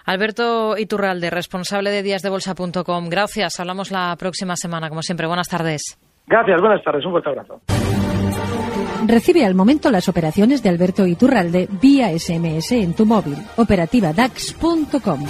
Alberto 0.07 0.79
Iturralde, 0.79 1.31
responsable 1.31 1.91
de 1.91 2.03
díasdebolsa.com. 2.03 3.09
Gracias. 3.09 3.59
Hablamos 3.59 3.91
la 3.91 4.15
próxima 4.17 4.55
semana, 4.55 4.89
como 4.89 5.03
siempre. 5.03 5.27
Buenas 5.27 5.49
tardes. 5.49 5.99
Gracias, 6.27 6.61
buenas 6.61 6.83
tardes, 6.83 7.05
un 7.05 7.13
fuerte 7.13 7.31
abrazo. 7.31 7.61
Recibe 9.07 9.45
al 9.45 9.55
momento 9.55 9.91
las 9.91 10.09
operaciones 10.09 10.63
de 10.63 10.69
Alberto 10.69 11.07
Iturralde 11.07 11.69
vía 11.81 12.09
SMS 12.19 12.73
en 12.73 12.95
tu 12.95 13.07
móvil. 13.07 13.37
Operativa 13.57 14.13
DAX.com. 14.13 15.21